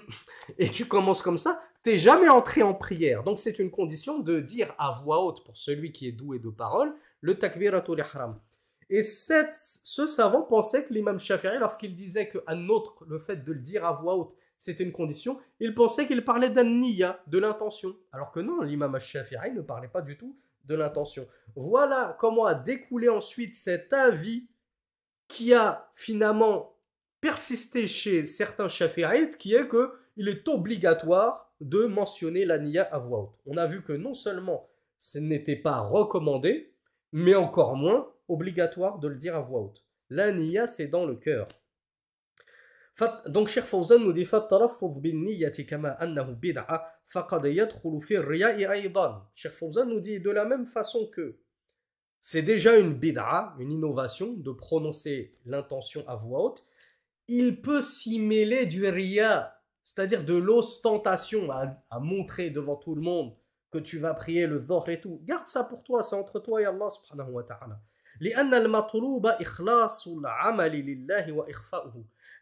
et 0.59 0.69
tu 0.69 0.85
commences 0.85 1.23
comme 1.23 1.39
ça, 1.39 1.59
t'es 1.81 1.97
jamais 1.97 2.29
entré 2.29 2.61
en 2.61 2.75
prière. 2.75 3.23
Donc 3.23 3.39
c'est 3.39 3.57
une 3.57 3.71
condition 3.71 4.19
de 4.19 4.39
dire 4.39 4.75
à 4.77 5.01
voix 5.03 5.25
haute 5.25 5.43
pour 5.43 5.57
celui 5.57 5.91
qui 5.93 6.07
est 6.07 6.11
doué 6.11 6.37
de 6.37 6.51
parole 6.51 6.93
le 7.21 7.39
takbiratul 7.39 7.97
ihram. 7.97 8.39
Et 8.91 9.01
ce 9.01 10.05
savant 10.05 10.43
pensait 10.43 10.85
que 10.85 10.93
l'imam 10.93 11.17
Shafi'i, 11.17 11.57
lorsqu'il 11.57 11.95
disait 11.95 12.29
qu'un 12.29 12.69
autre, 12.69 13.03
le 13.07 13.17
fait 13.17 13.37
de 13.37 13.51
le 13.51 13.61
dire 13.61 13.83
à 13.83 13.93
voix 13.93 14.15
haute, 14.15 14.35
c'était 14.59 14.83
une 14.83 14.91
condition, 14.91 15.39
il 15.59 15.73
pensait 15.73 16.05
qu'il 16.05 16.23
parlait 16.23 16.51
d'un 16.51 16.65
niya, 16.65 17.23
de 17.25 17.39
l'intention. 17.39 17.95
Alors 18.11 18.31
que 18.31 18.41
non, 18.41 18.61
l'imam 18.61 18.99
Shafi'i 18.99 19.51
ne 19.55 19.61
parlait 19.61 19.87
pas 19.87 20.03
du 20.03 20.19
tout 20.19 20.37
de 20.65 20.75
l'intention. 20.75 21.27
Voilà 21.55 22.15
comment 22.19 22.45
a 22.45 22.53
découlé 22.53 23.09
ensuite 23.09 23.55
cet 23.55 23.91
avis 23.91 24.51
qui 25.27 25.55
a 25.55 25.89
finalement 25.95 26.70
persisté 27.21 27.87
chez 27.87 28.25
certains 28.25 28.67
Shafi'ites, 28.67 29.37
qui 29.37 29.53
est 29.53 29.67
que 29.67 29.93
il 30.17 30.27
est 30.27 30.47
obligatoire 30.47 31.53
de 31.61 31.85
mentionner 31.85 32.43
la 32.43 32.57
niya 32.57 32.83
à 32.83 32.97
voix 32.97 33.19
haute. 33.21 33.39
On 33.45 33.55
a 33.57 33.67
vu 33.67 33.81
que 33.83 33.93
non 33.93 34.13
seulement 34.13 34.67
ce 34.97 35.19
n'était 35.19 35.55
pas 35.55 35.79
recommandé, 35.79 36.73
mais 37.11 37.35
encore 37.35 37.75
moins 37.75 38.11
obligatoire 38.27 38.99
de 38.99 39.07
le 39.07 39.15
dire 39.15 39.35
à 39.35 39.41
voix 39.41 39.61
haute. 39.61 39.83
La 40.09 40.31
niya, 40.31 40.67
c'est 40.67 40.87
dans 40.87 41.05
le 41.05 41.15
cœur. 41.15 41.47
Donc, 43.27 43.47
Cheikh 43.47 43.63
Fawzan 43.63 43.99
nous 43.99 44.13
dit 44.13 44.25
Cheikh 44.25 44.37
Fawzan 49.53 49.85
nous 49.85 49.99
dit 50.01 50.19
de 50.19 50.29
la 50.29 50.45
même 50.45 50.65
façon 50.65 51.07
que 51.07 51.39
c'est 52.19 52.43
déjà 52.43 52.77
une 52.77 52.93
bid'a, 52.93 53.55
une 53.57 53.71
innovation 53.71 54.33
de 54.33 54.51
prononcer 54.51 55.33
l'intention 55.45 56.07
à 56.07 56.15
voix 56.15 56.43
haute, 56.43 56.63
il 57.27 57.61
peut 57.61 57.81
s'y 57.81 58.19
mêler 58.19 58.65
du 58.65 58.87
riya, 58.87 59.57
c'est-à-dire 59.83 60.23
de 60.23 60.35
l'ostentation 60.35 61.49
à, 61.51 61.99
montrer 61.99 62.49
devant 62.49 62.75
tout 62.75 62.95
le 62.95 63.01
monde 63.01 63.35
que 63.71 63.77
tu 63.77 63.99
vas 63.99 64.13
prier 64.13 64.47
le 64.47 64.59
dhuhr 64.59 64.89
et 64.89 64.99
tout. 64.99 65.21
Garde 65.23 65.47
ça 65.47 65.63
pour 65.63 65.83
toi, 65.83 66.03
c'est 66.03 66.15
entre 66.15 66.39
toi 66.39 66.61
et 66.61 66.65
Allah 66.65 66.89
subhanahu 66.89 67.31
wa 67.31 67.43
ta'ala. 67.43 67.79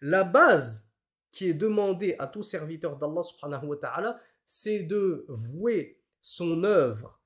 La 0.01 0.23
base 0.23 0.89
qui 1.31 1.49
est 1.49 1.53
demandée 1.53 2.15
à 2.17 2.27
tout 2.27 2.43
serviteur 2.43 2.97
d'Allah 2.97 3.23
subhanahu 3.23 3.67
wa 3.67 3.77
ta'ala, 3.77 4.19
c'est 4.45 4.83
de 4.83 5.25
vouer 5.29 6.01
son 6.19 6.63
œuvre 6.63 7.19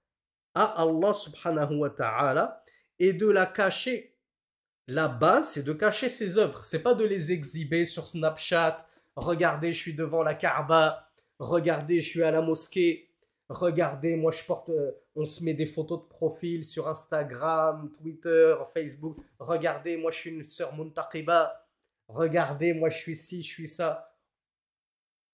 à 0.54 0.82
Allah 0.82 1.14
subhanahu 1.14 1.78
wa 1.78 1.90
ta'ala 1.90 2.64
et 3.00 3.14
de 3.14 3.28
la 3.28 3.46
cacher 3.46 4.13
la 4.88 5.08
base, 5.08 5.52
c'est 5.52 5.64
de 5.64 5.74
cacher 5.74 6.10
ses 6.10 6.38
œuvres. 6.38 6.64
C'est 6.66 6.84
pas 6.84 6.94
de 6.94 7.06
les 7.06 7.32
exhiber 7.32 7.86
sur 7.86 8.08
Snapchat. 8.08 8.86
Regardez, 9.16 9.74
je 9.74 9.80
suis 9.80 9.94
devant 9.94 10.24
la 10.24 10.34
Kaaba. 10.34 11.10
Regardez, 11.40 12.02
je 12.02 12.10
suis 12.10 12.24
à 12.24 12.32
la 12.32 12.42
mosquée. 12.42 13.10
Regardez, 13.50 14.16
moi 14.16 14.32
je 14.32 14.44
porte. 14.44 14.70
Euh, 14.70 14.92
on 15.16 15.26
se 15.26 15.44
met 15.44 15.54
des 15.54 15.66
photos 15.66 16.02
de 16.02 16.08
profil 16.08 16.66
sur 16.66 16.88
Instagram, 16.88 17.92
Twitter, 17.98 18.56
Facebook. 18.74 19.18
Regardez, 19.40 19.98
moi 19.98 20.12
je 20.12 20.18
suis 20.18 20.30
une 20.32 20.44
sœur 20.44 20.74
regardez, 22.08 22.74
moi 22.74 22.90
je 22.90 22.98
suis 22.98 23.16
ci, 23.16 23.44
je 23.44 23.48
suis 23.48 23.68
ça. 23.68 24.18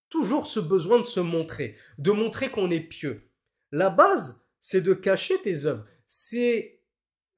Toujours 0.09 0.47
ce 0.47 0.59
besoin 0.59 0.97
de 0.97 1.03
se 1.03 1.19
montrer, 1.19 1.75
de 1.97 2.12
montrer 2.12 2.49
qu'on 2.49 2.71
est 2.71 2.79
pieux. 2.79 3.29
La 3.71 3.89
base, 3.89 4.47
c'est 4.59 4.81
de 4.81 4.93
cacher 4.93 5.39
tes 5.41 5.65
œuvres. 5.65 5.85
C'est, 6.07 6.78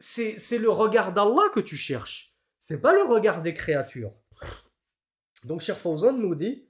c'est, 0.02 0.58
le 0.58 0.70
regard 0.70 1.14
d'Allah 1.14 1.50
que 1.54 1.60
tu 1.60 1.76
cherches. 1.76 2.36
C'est 2.58 2.82
pas 2.82 2.94
le 2.94 3.04
regard 3.04 3.42
des 3.42 3.54
créatures. 3.54 4.14
Donc, 5.46 5.62
Cheikh 5.62 5.76
Fawzan 5.76 6.14
nous 6.14 6.36
dit 6.36 6.68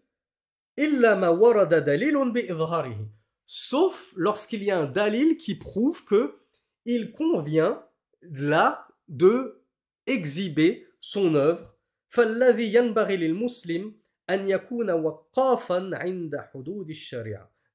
Sauf 3.46 4.13
lorsqu'il 4.15 4.63
y 4.63 4.72
a 4.72 4.80
un 4.80 4.86
dalil 4.86 5.38
qui 5.38 5.56
prouve 5.56 6.06
que 6.06 6.39
il 6.86 7.12
convient 7.12 7.84
là 8.22 8.88
de 9.08 9.63
exhiber 10.08 10.88
son 11.00 11.36
œuvre. 11.36 11.78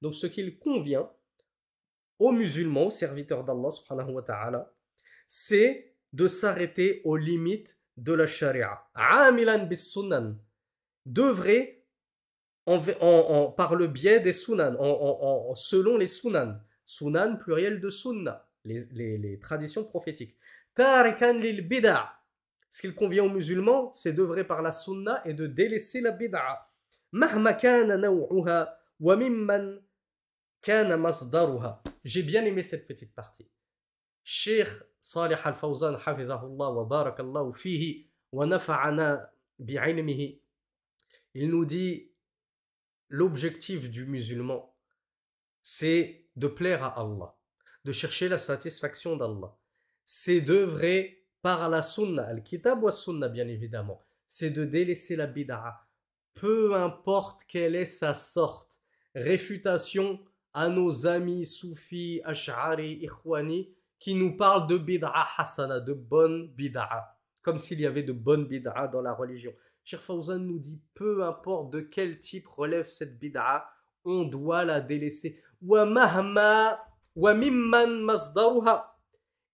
Donc 0.02 0.14
ce 0.14 0.26
qu'il 0.26 0.58
convient 0.58 1.10
aux 2.18 2.32
musulmans, 2.32 2.86
aux 2.86 2.90
serviteurs 2.90 3.44
d'Allah 3.44 3.70
subhanahu 3.70 4.12
wa 4.12 4.22
ta'ala, 4.22 4.75
c'est 5.26 5.94
de 6.12 6.28
s'arrêter 6.28 7.02
aux 7.04 7.16
limites 7.16 7.78
de 7.96 8.12
la 8.12 8.26
sharia. 8.26 8.82
Amilan 8.94 9.66
bis 9.66 9.90
sunan. 9.92 10.36
Devrait, 11.04 11.84
en, 12.66 13.52
par 13.56 13.74
le 13.74 13.86
biais 13.86 14.20
des 14.20 14.32
sunan, 14.32 14.76
en, 14.78 15.54
selon 15.54 15.96
les 15.96 16.06
sunan. 16.06 16.60
Sunan, 16.84 17.36
pluriel 17.36 17.80
de 17.80 17.90
sunna, 17.90 18.48
les, 18.64 18.86
les 19.18 19.38
traditions 19.38 19.84
prophétiques. 19.84 20.36
Tarikan 20.74 21.34
lil 21.34 21.66
bid'a. 21.66 22.12
Ce 22.70 22.80
qu'il 22.82 22.94
convient 22.94 23.24
aux 23.24 23.30
musulmans, 23.30 23.92
c'est 23.92 24.12
d'œuvrer 24.12 24.44
par 24.44 24.62
la 24.62 24.72
sunna 24.72 25.22
et 25.24 25.34
de 25.34 25.46
délaisser 25.46 26.00
la 26.00 26.10
bid'a. 26.10 26.70
J'ai 32.04 32.22
bien 32.22 32.44
aimé 32.44 32.62
cette 32.62 32.86
petite 32.86 33.14
partie. 33.14 33.48
Cheikh 34.22 34.68
Il 41.34 41.50
nous 41.50 41.64
dit 41.64 42.10
l'objectif 43.08 43.90
du 43.90 44.06
musulman 44.06 44.76
c'est 45.62 46.26
de 46.36 46.46
plaire 46.46 46.84
à 46.84 47.00
Allah, 47.00 47.36
de 47.84 47.90
chercher 47.90 48.28
la 48.28 48.38
satisfaction 48.38 49.16
d'Allah. 49.16 49.56
C'est 50.04 50.40
d'œuvrer 50.40 51.24
par 51.42 51.68
la 51.68 51.82
sunna, 51.82 52.22
al-kitab 52.22 52.84
wa 52.84 52.92
sunna 52.92 53.28
bien 53.28 53.48
évidemment, 53.48 54.04
c'est 54.28 54.50
de 54.50 54.64
délaisser 54.64 55.16
la 55.16 55.26
bid'a, 55.26 55.86
peu 56.34 56.74
importe 56.74 57.42
quelle 57.48 57.74
est 57.74 57.86
sa 57.86 58.14
sorte. 58.14 58.80
Réfutation 59.14 60.20
à 60.52 60.68
nos 60.68 61.06
amis 61.08 61.44
soufis, 61.46 62.20
ash'ari, 62.24 63.00
ikhwani, 63.02 63.75
qui 63.98 64.14
nous 64.14 64.36
parlent 64.36 64.66
de 64.66 64.76
bid'a 64.76 65.12
hasana, 65.36 65.80
de 65.80 65.92
bonne 65.92 66.48
bid'a, 66.54 67.16
comme 67.42 67.58
s'il 67.58 67.80
y 67.80 67.86
avait 67.86 68.02
de 68.02 68.12
bonnes 68.12 68.46
bid'a 68.46 68.88
dans 68.88 69.02
la 69.02 69.12
religion. 69.12 69.52
Cheikh 69.84 70.00
Fawzan 70.00 70.40
nous 70.40 70.58
dit, 70.58 70.82
peu 70.94 71.24
importe 71.24 71.72
de 71.72 71.80
quel 71.80 72.18
type 72.18 72.48
relève 72.48 72.86
cette 72.86 73.18
bid'a, 73.18 73.68
on 74.04 74.24
doit 74.24 74.64
la 74.64 74.80
délaisser. 74.80 75.40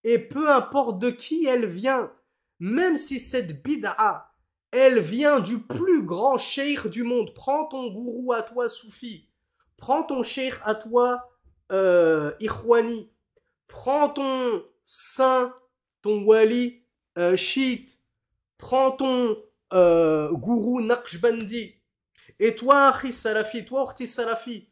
Et 0.05 0.19
peu 0.19 0.51
importe 0.51 0.99
de 0.99 1.11
qui 1.11 1.47
elle 1.47 1.67
vient, 1.67 2.13
même 2.59 2.97
si 2.97 3.21
cette 3.21 3.63
bid'a, 3.63 4.33
elle 4.71 5.01
vient 5.01 5.41
du 5.41 5.59
plus 5.59 6.03
grand 6.03 6.39
cheikh 6.39 6.87
du 6.87 7.03
monde. 7.03 7.35
Prends 7.35 7.67
ton 7.67 7.93
gourou 7.93 8.33
à 8.33 8.43
toi, 8.43 8.69
Soufi. 8.69 9.29
Prends 9.77 10.03
ton 10.03 10.23
cheikh 10.23 10.55
à 10.65 10.75
toi, 10.75 11.31
euh, 11.73 12.33
Prends 13.73 14.11
ton 14.11 14.63
saint, 14.85 15.53
ton 16.03 16.23
wali, 16.25 16.83
euh, 17.19 17.37
Prends 18.59 18.93
ton 18.93 19.37
euh, 19.73 20.31
gourou 20.33 20.81
Naqshbandi. 20.81 21.75
Et 22.39 22.55
toi, 22.55 22.89
Akhi 22.89 23.13
Salafi, 23.13 23.65
toi, 23.65 23.81
Orti 23.81 24.07
Salafi, 24.07 24.69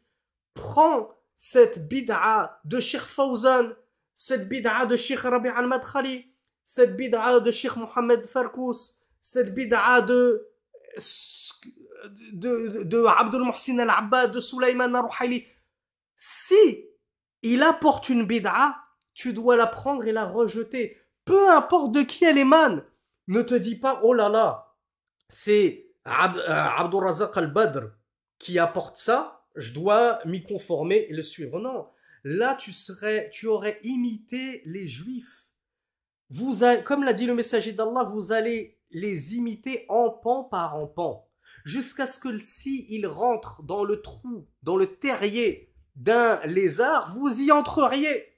prends 0.53 1.09
cette 1.35 1.89
bid'a 1.89 2.61
de 2.63 2.79
Sheikh 2.79 3.01
Fawzan 3.01 3.73
cette 4.21 4.47
bid'a 4.47 4.85
de 4.85 4.95
Sheikh 4.95 5.21
Rabi 5.21 5.49
al-Madkhali, 5.49 6.31
cette 6.63 6.95
bid'a 6.95 7.39
de 7.39 7.49
Sheikh 7.49 7.75
Mohamed 7.75 8.23
Farkous, 8.27 8.99
cette 9.19 9.55
bid'a 9.55 10.01
de, 10.01 10.47
Abdul 13.17 13.43
Muhsin 13.43 13.79
al-Abbad, 13.79 14.31
de 14.31 14.39
Sulaiman 14.39 14.93
al-Ruhaili. 14.93 15.47
Si 16.15 16.85
il 17.41 17.63
apporte 17.63 18.09
une 18.09 18.27
bid'a, 18.27 18.77
tu 19.13 19.33
dois 19.33 19.57
la 19.57 19.67
prendre 19.67 20.05
et 20.05 20.11
la 20.11 20.25
rejeter. 20.25 20.97
Peu 21.25 21.49
importe 21.49 21.91
de 21.91 22.01
qui 22.01 22.25
elle 22.25 22.37
émane. 22.37 22.83
Ne 23.27 23.41
te 23.41 23.53
dis 23.53 23.75
pas, 23.75 24.01
oh 24.03 24.13
là 24.13 24.29
là, 24.29 24.75
c'est 25.29 25.91
euh, 26.07 26.43
Abdul 26.45 27.03
Razak 27.03 27.37
al-Badr 27.37 27.91
qui 28.39 28.57
apporte 28.57 28.97
ça, 28.97 29.45
je 29.55 29.71
dois 29.71 30.19
m'y 30.25 30.43
conformer 30.43 31.05
et 31.09 31.13
le 31.13 31.23
suivre. 31.23 31.59
Non, 31.59 31.87
là 32.23 32.55
tu 32.55 32.73
serais, 32.73 33.29
tu 33.31 33.47
aurais 33.47 33.79
imité 33.83 34.63
les 34.65 34.87
juifs. 34.87 35.49
Vous 36.29 36.61
comme 36.85 37.03
l'a 37.03 37.13
dit 37.13 37.27
le 37.27 37.35
messager 37.35 37.73
d'Allah, 37.73 38.03
vous 38.03 38.31
allez 38.31 38.79
les 38.89 39.35
imiter 39.35 39.85
en 39.89 40.09
pan 40.09 40.43
par 40.43 40.75
en 40.75 40.87
pan, 40.87 41.29
jusqu'à 41.65 42.07
ce 42.07 42.19
que 42.19 42.37
si 42.37 42.85
ils 42.89 43.07
rentrent 43.07 43.63
dans 43.63 43.83
le 43.83 44.01
trou, 44.01 44.47
dans 44.63 44.75
le 44.75 44.87
terrier 44.87 45.73
d'un 45.95 46.39
lézard, 46.45 47.13
vous 47.15 47.41
y 47.41 47.51
entreriez. 47.51 48.30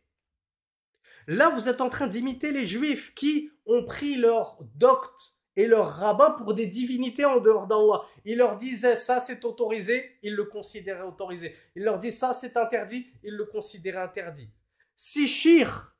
Là, 1.27 1.49
vous 1.49 1.69
êtes 1.69 1.81
en 1.81 1.89
train 1.89 2.07
d'imiter 2.07 2.51
les 2.51 2.65
juifs 2.65 3.13
qui 3.13 3.51
ont 3.65 3.85
pris 3.85 4.15
leur 4.15 4.57
docte 4.75 5.33
et 5.55 5.67
leurs 5.67 5.97
rabbins 5.97 6.31
pour 6.31 6.53
des 6.53 6.67
divinités 6.67 7.25
en 7.25 7.39
dehors 7.39 7.67
d'Allah. 7.67 8.01
Ils 8.25 8.37
leur 8.37 8.57
disaient 8.57 8.95
ça 8.95 9.19
c'est 9.19 9.45
autorisé, 9.45 10.17
ils 10.23 10.35
le 10.35 10.45
considéraient 10.45 11.03
autorisé. 11.03 11.55
Ils 11.75 11.83
leur 11.83 11.99
disaient 11.99 12.17
ça 12.17 12.33
c'est 12.33 12.57
interdit, 12.57 13.07
ils 13.23 13.35
le 13.35 13.45
considéraient 13.45 14.01
interdit. 14.01 14.49
Si 14.95 15.27
Shir, 15.27 15.95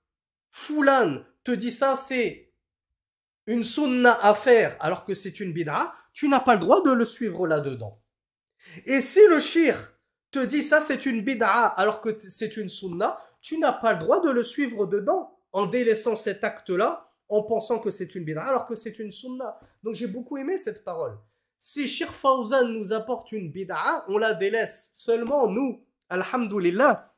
Foulan, 0.49 1.23
te 1.43 1.51
dit 1.51 1.71
ça 1.71 1.95
c'est 1.95 2.51
une 3.45 3.63
sunna 3.63 4.17
à 4.21 4.33
faire 4.33 4.77
alors 4.79 5.05
que 5.05 5.13
c'est 5.13 5.39
une 5.39 5.53
bid'a, 5.53 5.93
tu 6.13 6.29
n'as 6.29 6.39
pas 6.39 6.55
le 6.55 6.62
droit 6.62 6.81
de 6.81 6.91
le 6.91 7.05
suivre 7.05 7.47
là-dedans. 7.47 8.01
Et 8.86 9.01
si 9.01 9.19
le 9.29 9.39
Shir 9.39 9.93
te 10.31 10.39
dit 10.39 10.63
ça 10.63 10.81
c'est 10.81 11.05
une 11.05 11.21
bid'a 11.21 11.65
alors 11.67 12.01
que 12.01 12.17
c'est 12.19 12.57
une 12.57 12.69
sunna, 12.69 13.19
tu 13.43 13.60
n'as 13.60 13.73
pas 13.73 13.93
le 13.93 13.99
droit 13.99 14.21
de 14.21 14.32
le 14.32 14.41
suivre 14.41 14.88
dedans 14.88 15.38
en 15.51 15.67
délaissant 15.67 16.15
cet 16.15 16.43
acte-là 16.43 17.12
en 17.29 17.43
pensant 17.43 17.79
que 17.79 17.91
c'est 17.91 18.15
une 18.15 18.23
bid'a 18.23 18.41
alors 18.41 18.65
que 18.65 18.73
c'est 18.73 18.97
une 18.99 19.12
sunna. 19.12 19.60
Donc 19.84 19.93
j'ai 19.93 20.08
beaucoup 20.08 20.38
aimé 20.38 20.58
cette 20.58 20.84
parole. 20.84 21.17
Si 21.60 21.88
Shir 21.88 22.13
Fawzan 22.13 22.69
nous 22.69 22.93
apporte 22.93 23.32
une 23.32 23.51
bid'a, 23.51 24.06
on 24.08 24.17
la 24.17 24.34
délaisse. 24.34 24.91
Seulement 24.95 25.47
nous, 25.47 25.84
alhamdulillah, 26.10 27.13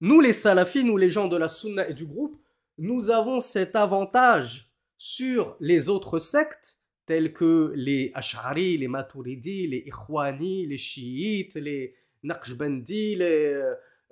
nous 0.00 0.20
les 0.20 0.32
salafis, 0.32 0.82
nous 0.82 0.96
les 0.96 1.10
gens 1.10 1.28
de 1.28 1.36
la 1.36 1.48
sunna 1.48 1.88
et 1.88 1.94
du 1.94 2.06
groupe, 2.06 2.40
nous 2.78 3.10
avons 3.10 3.40
cet 3.40 3.76
avantage 3.76 4.72
sur 4.96 5.56
les 5.60 5.88
autres 5.88 6.18
sectes 6.18 6.78
tels 7.06 7.32
que 7.32 7.72
les 7.74 8.12
Ash'ari, 8.14 8.78
les 8.78 8.88
Maturidi, 8.88 9.66
les 9.66 9.78
Ikhwani, 9.78 10.66
les 10.66 10.78
Chiites, 10.78 11.54
les 11.54 11.94
Naqshbandi, 12.22 13.16
les, 13.16 13.62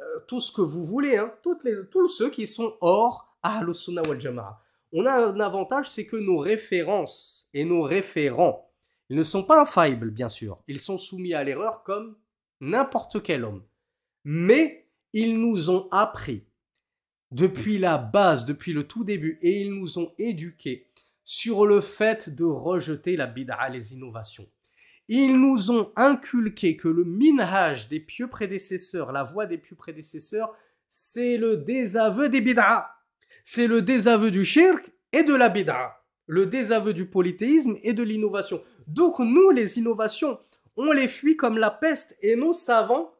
euh, 0.00 0.20
tout 0.26 0.40
ce 0.40 0.52
que 0.52 0.60
vous 0.60 0.84
voulez, 0.84 1.16
hein, 1.16 1.32
tous 1.90 2.08
ceux 2.08 2.30
qui 2.30 2.46
sont 2.46 2.76
hors 2.80 3.36
Ahlus 3.42 3.74
Sunnah 3.74 4.02
wal 4.02 4.20
Jama'a 4.20 4.62
on 4.92 5.04
a 5.04 5.26
un 5.26 5.40
avantage, 5.40 5.90
c'est 5.90 6.06
que 6.06 6.16
nos 6.16 6.38
références 6.38 7.50
et 7.52 7.64
nos 7.64 7.82
référents, 7.82 8.70
ils 9.08 9.16
ne 9.16 9.24
sont 9.24 9.44
pas 9.44 9.60
infaillibles, 9.60 10.10
bien 10.10 10.28
sûr. 10.28 10.62
Ils 10.68 10.80
sont 10.80 10.98
soumis 10.98 11.34
à 11.34 11.44
l'erreur 11.44 11.82
comme 11.82 12.16
n'importe 12.60 13.22
quel 13.22 13.44
homme. 13.44 13.62
Mais 14.24 14.88
ils 15.12 15.38
nous 15.38 15.70
ont 15.70 15.88
appris 15.90 16.44
depuis 17.30 17.78
la 17.78 17.98
base, 17.98 18.44
depuis 18.44 18.72
le 18.72 18.86
tout 18.86 19.04
début, 19.04 19.38
et 19.42 19.60
ils 19.60 19.72
nous 19.72 19.98
ont 19.98 20.12
éduqués 20.18 20.86
sur 21.24 21.66
le 21.66 21.80
fait 21.80 22.30
de 22.30 22.44
rejeter 22.44 23.16
la 23.16 23.26
bid'a, 23.26 23.68
les 23.68 23.92
innovations. 23.92 24.48
Ils 25.08 25.36
nous 25.38 25.70
ont 25.70 25.92
inculqué 25.96 26.76
que 26.76 26.88
le 26.88 27.04
minhaj 27.04 27.88
des 27.88 28.00
pieux 28.00 28.28
prédécesseurs, 28.28 29.12
la 29.12 29.24
voie 29.24 29.46
des 29.46 29.58
pieux 29.58 29.76
prédécesseurs, 29.76 30.54
c'est 30.88 31.36
le 31.36 31.56
désaveu 31.56 32.28
des 32.28 32.40
bid'a 32.40 32.96
c'est 33.48 33.68
le 33.68 33.80
désaveu 33.80 34.32
du 34.32 34.44
shirk 34.44 34.90
et 35.12 35.22
de 35.22 35.32
la 35.32 35.48
bid'a, 35.48 36.02
le 36.26 36.46
désaveu 36.46 36.92
du 36.92 37.06
polythéisme 37.06 37.76
et 37.84 37.92
de 37.92 38.02
l'innovation. 38.02 38.60
Donc 38.88 39.20
nous, 39.20 39.50
les 39.50 39.78
innovations, 39.78 40.38
on 40.76 40.90
les 40.90 41.06
fuit 41.06 41.36
comme 41.36 41.56
la 41.56 41.70
peste 41.70 42.18
et 42.22 42.34
nos 42.34 42.52
savants, 42.52 43.14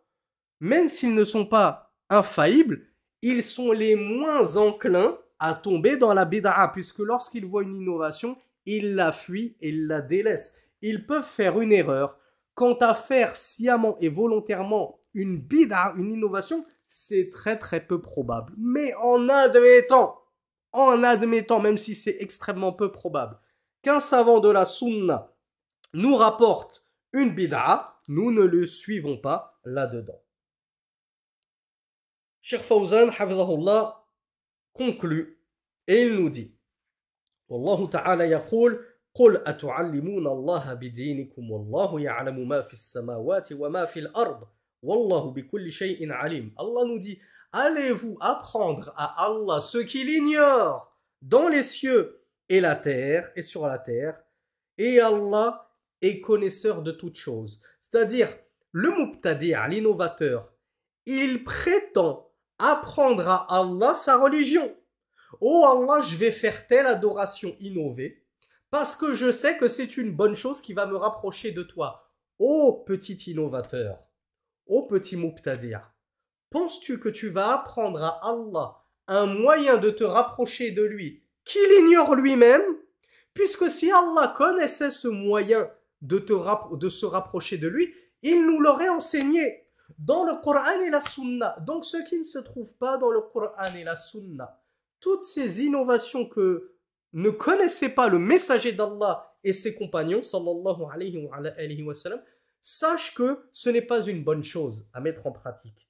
même 0.58 0.88
s'ils 0.88 1.14
ne 1.14 1.24
sont 1.24 1.46
pas 1.46 1.94
infaillibles, 2.10 2.82
ils 3.22 3.42
sont 3.42 3.70
les 3.70 3.94
moins 3.94 4.56
enclins 4.56 5.16
à 5.38 5.54
tomber 5.54 5.96
dans 5.96 6.12
la 6.12 6.24
bid'a, 6.24 6.70
puisque 6.72 6.98
lorsqu'ils 6.98 7.46
voient 7.46 7.62
une 7.62 7.76
innovation, 7.76 8.36
ils 8.66 8.96
la 8.96 9.12
fuient 9.12 9.54
et 9.60 9.68
ils 9.68 9.86
la 9.86 10.00
délaissent 10.00 10.58
ils 10.85 11.05
peuvent 11.05 11.25
faire 11.25 11.59
une 11.59 11.71
erreur. 11.73 12.17
Quant 12.53 12.75
à 12.75 12.93
faire 12.93 13.35
sciemment 13.35 13.97
et 13.99 14.09
volontairement 14.09 14.99
une 15.13 15.39
bid'a, 15.39 15.93
une 15.95 16.11
innovation, 16.11 16.65
c'est 16.87 17.29
très 17.29 17.57
très 17.57 17.85
peu 17.85 18.01
probable. 18.01 18.53
Mais 18.57 18.93
en 18.95 19.29
admettant, 19.29 20.21
en 20.73 21.03
admettant, 21.03 21.59
même 21.59 21.77
si 21.77 21.95
c'est 21.95 22.17
extrêmement 22.19 22.73
peu 22.73 22.91
probable, 22.91 23.39
qu'un 23.81 23.99
savant 23.99 24.39
de 24.39 24.49
la 24.49 24.65
sunna 24.65 25.33
nous 25.93 26.15
rapporte 26.15 26.85
une 27.13 27.33
bid'a, 27.33 27.99
nous 28.07 28.31
ne 28.31 28.43
le 28.43 28.65
suivons 28.65 29.17
pas 29.17 29.59
là-dedans. 29.63 30.21
Cheikh 32.41 32.61
Fawzan, 32.61 33.11
conclut 34.73 35.39
et 35.87 36.03
il 36.03 36.15
nous 36.15 36.29
dit 36.29 36.55
والله 37.49 37.87
تعالى 37.87 38.23
يقول 38.23 38.84
قل 39.15 39.37
أتعلمون 39.47 40.27
الله 40.27 40.73
بدينكم 40.73 41.51
والله 41.51 42.01
يعلم 42.01 42.47
ما 42.47 42.61
في 42.61 42.73
السماوات 42.73 43.53
وما 43.53 43.85
في 43.85 43.99
الأرض 43.99 44.43
والله 44.83 45.31
بكل 45.31 45.71
شيء 45.71 46.11
عليم 46.11 46.55
Allah 46.57 46.85
nous 46.85 46.99
dit 46.99 47.19
allez-vous 47.51 48.17
apprendre 48.21 48.93
à 48.95 49.25
Allah 49.25 49.59
ce 49.59 49.79
qu'il 49.79 50.09
ignore 50.09 50.97
dans 51.21 51.49
les 51.49 51.63
cieux 51.63 52.23
et 52.49 52.61
la 52.61 52.75
terre 52.75 53.31
et 53.35 53.41
sur 53.41 53.67
la 53.67 53.77
terre 53.77 54.23
et 54.77 54.99
Allah 54.99 55.69
est 56.01 56.21
connaisseur 56.21 56.81
de 56.81 56.91
toutes 56.91 57.17
choses 57.17 57.61
c'est-à-dire 57.81 58.29
le 58.71 58.91
mubtadi' 58.91 59.55
l'innovateur 59.69 60.53
il 61.05 61.43
prétend 61.43 62.31
apprendre 62.57 63.27
à 63.27 63.59
Allah 63.59 63.93
sa 63.95 64.17
religion 64.17 64.73
Oh 65.39 65.63
Allah, 65.65 66.01
je 66.01 66.15
vais 66.17 66.31
faire 66.31 66.67
telle 66.67 66.87
adoration 66.87 67.55
innovée 67.59 68.21
parce 68.70 68.96
que 68.96 69.12
je 69.12 69.32
sais 69.32 69.56
que 69.56 69.68
c'est 69.68 69.96
une 69.96 70.14
bonne 70.14 70.34
chose 70.34 70.60
qui 70.60 70.72
va 70.72 70.86
me 70.86 70.96
rapprocher 70.96 71.52
de 71.52 71.62
toi. 71.62 72.10
Oh 72.38 72.84
petit 72.86 73.14
innovateur, 73.30 73.98
oh 74.66 74.86
petit 74.86 75.16
muqtadir, 75.16 75.92
penses-tu 76.50 76.98
que 76.98 77.08
tu 77.08 77.28
vas 77.28 77.54
apprendre 77.54 78.02
à 78.02 78.20
Allah 78.22 78.82
un 79.08 79.26
moyen 79.26 79.78
de 79.78 79.90
te 79.90 80.04
rapprocher 80.04 80.72
de 80.72 80.82
lui 80.82 81.22
qu'il 81.44 81.70
ignore 81.80 82.14
lui-même? 82.14 82.62
Puisque 83.32 83.70
si 83.70 83.90
Allah 83.90 84.34
connaissait 84.36 84.90
ce 84.90 85.08
moyen 85.08 85.70
de, 86.02 86.18
te 86.18 86.32
de 86.76 86.88
se 86.88 87.06
rapprocher 87.06 87.58
de 87.58 87.68
lui, 87.68 87.94
il 88.22 88.46
nous 88.46 88.60
l'aurait 88.60 88.88
enseigné 88.88 89.66
dans 89.98 90.24
le 90.24 90.34
Coran 90.42 90.80
et 90.80 90.90
la 90.90 91.00
Sunna. 91.00 91.56
Donc 91.60 91.84
ce 91.84 91.98
qui 92.08 92.18
ne 92.18 92.24
se 92.24 92.38
trouve 92.38 92.76
pas 92.78 92.96
dans 92.96 93.10
le 93.10 93.20
Coran 93.20 93.74
et 93.78 93.84
la 93.84 93.96
Sunna, 93.96 94.60
toutes 95.00 95.24
ces 95.24 95.62
innovations 95.64 96.26
que 96.26 96.75
ne 97.16 97.30
connaissait 97.30 97.88
pas 97.88 98.08
le 98.08 98.18
messager 98.18 98.72
d'Allah 98.72 99.32
et 99.42 99.54
ses 99.54 99.74
compagnons, 99.74 100.22
sallallahu 100.22 100.82
sache 102.60 103.14
que 103.14 103.48
ce 103.52 103.70
n'est 103.70 103.82
pas 103.82 104.02
une 104.02 104.22
bonne 104.22 104.44
chose 104.44 104.90
à 104.92 105.00
mettre 105.00 105.26
en 105.26 105.32
pratique. 105.32 105.88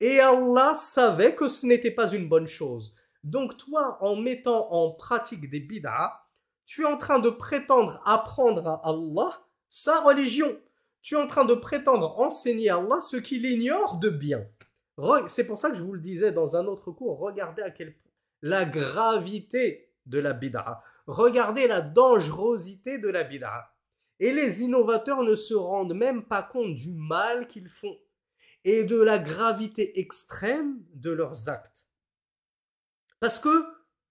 Et 0.00 0.20
Allah 0.20 0.74
savait 0.74 1.34
que 1.34 1.48
ce 1.48 1.66
n'était 1.66 1.90
pas 1.90 2.10
une 2.12 2.28
bonne 2.28 2.46
chose. 2.46 2.94
Donc 3.24 3.56
toi, 3.56 3.96
en 4.02 4.16
mettant 4.16 4.70
en 4.70 4.90
pratique 4.92 5.48
des 5.48 5.60
bid'ah, 5.60 6.26
tu 6.66 6.82
es 6.82 6.86
en 6.86 6.98
train 6.98 7.20
de 7.20 7.30
prétendre 7.30 8.02
apprendre 8.04 8.66
à 8.66 8.82
Allah 8.84 9.40
sa 9.70 10.00
religion. 10.02 10.58
Tu 11.00 11.14
es 11.14 11.18
en 11.18 11.26
train 11.26 11.46
de 11.46 11.54
prétendre 11.54 12.18
enseigner 12.18 12.68
à 12.68 12.76
Allah 12.76 13.00
ce 13.00 13.16
qu'il 13.16 13.46
ignore 13.46 13.98
de 13.98 14.10
bien. 14.10 14.46
C'est 15.28 15.46
pour 15.46 15.56
ça 15.56 15.70
que 15.70 15.76
je 15.76 15.82
vous 15.82 15.94
le 15.94 16.00
disais 16.00 16.32
dans 16.32 16.56
un 16.56 16.66
autre 16.66 16.90
cours, 16.90 17.18
regardez 17.18 17.62
à 17.62 17.70
quel 17.70 17.94
point 17.94 18.10
la 18.42 18.64
gravité 18.64 19.89
de 20.10 20.18
la 20.18 20.32
bid'a. 20.32 20.82
Regardez 21.06 21.66
la 21.66 21.80
dangerosité 21.80 22.98
de 22.98 23.08
la 23.08 23.24
bid'a. 23.24 23.74
Et 24.18 24.32
les 24.32 24.62
innovateurs 24.62 25.22
ne 25.22 25.34
se 25.34 25.54
rendent 25.54 25.94
même 25.94 26.24
pas 26.26 26.42
compte 26.42 26.74
du 26.74 26.92
mal 26.92 27.46
qu'ils 27.46 27.70
font 27.70 27.96
et 28.64 28.84
de 28.84 29.00
la 29.00 29.18
gravité 29.18 29.98
extrême 29.98 30.82
de 30.92 31.10
leurs 31.10 31.48
actes. 31.48 31.88
Parce 33.18 33.38
que, 33.38 33.64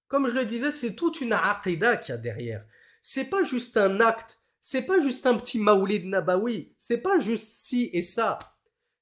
comme 0.08 0.28
je 0.28 0.34
le 0.34 0.46
disais, 0.46 0.72
c'est 0.72 0.96
toute 0.96 1.22
une 1.22 1.34
aqidah 1.34 1.98
qu'il 1.98 2.14
y 2.14 2.18
a 2.18 2.18
derrière. 2.18 2.66
C'est 3.04 3.30
pas 3.30 3.44
juste 3.44 3.78
un 3.78 4.00
acte, 4.00 4.40
c'est 4.60 4.88
pas 4.88 5.00
juste 5.00 5.28
un 5.28 5.38
petit 5.38 5.60
maoulid 5.60 6.08
nabawi, 6.08 6.74
c'est 6.80 7.02
pas 7.02 7.20
juste 7.20 7.50
ci 7.50 7.92
et 7.94 8.02
ça. 8.02 8.40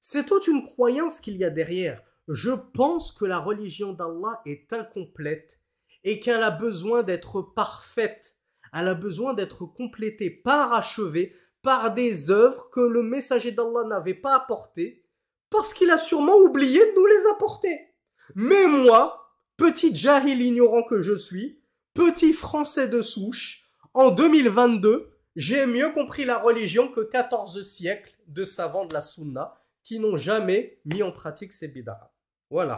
C'est 0.01 0.25
toute 0.25 0.47
une 0.47 0.65
croyance 0.65 1.21
qu'il 1.21 1.37
y 1.37 1.45
a 1.45 1.49
derrière 1.49 2.03
je 2.27 2.51
pense 2.51 3.11
que 3.11 3.25
la 3.25 3.39
religion 3.39 3.93
d'Allah 3.93 4.41
est 4.45 4.73
incomplète 4.73 5.59
et 6.07 6.21
qu'elle 6.21 6.41
a 6.41 6.51
besoin 6.51 7.03
d'être 7.03 7.41
parfaite. 7.41 8.37
Elle 8.73 8.87
a 8.87 8.93
besoin 8.93 9.33
d'être 9.33 9.65
complétée, 9.65 10.29
parachevée 10.29 11.35
par 11.61 11.93
des 11.93 12.31
œuvres 12.31 12.69
que 12.71 12.79
le 12.79 13.03
messager 13.03 13.51
d'Allah 13.51 13.83
n'avait 13.85 14.13
pas 14.13 14.33
apportées 14.33 15.03
parce 15.49 15.73
qu'il 15.73 15.91
a 15.91 15.97
sûrement 15.97 16.37
oublié 16.37 16.79
de 16.79 16.95
nous 16.95 17.05
les 17.05 17.25
apporter. 17.33 17.93
Mais 18.35 18.67
moi, 18.67 19.35
petit 19.57 19.93
jahil 19.93 20.41
ignorant 20.41 20.83
que 20.83 21.01
je 21.01 21.17
suis, 21.17 21.61
petit 21.93 22.31
français 22.31 22.87
de 22.87 23.01
souche, 23.01 23.69
en 23.93 24.09
2022, 24.09 25.11
j'ai 25.35 25.65
mieux 25.65 25.91
compris 25.91 26.23
la 26.23 26.37
religion 26.37 26.89
que 26.89 27.01
14 27.01 27.63
siècles 27.63 28.15
de 28.27 28.45
savants 28.45 28.85
de 28.85 28.93
la 28.93 29.01
sunna 29.01 29.55
qui 29.83 29.99
n'ont 29.99 30.15
jamais 30.15 30.79
mis 30.85 31.03
en 31.03 31.11
pratique 31.11 31.51
ces 31.51 31.67
bid'ah. 31.67 32.13
Voilà, 32.49 32.77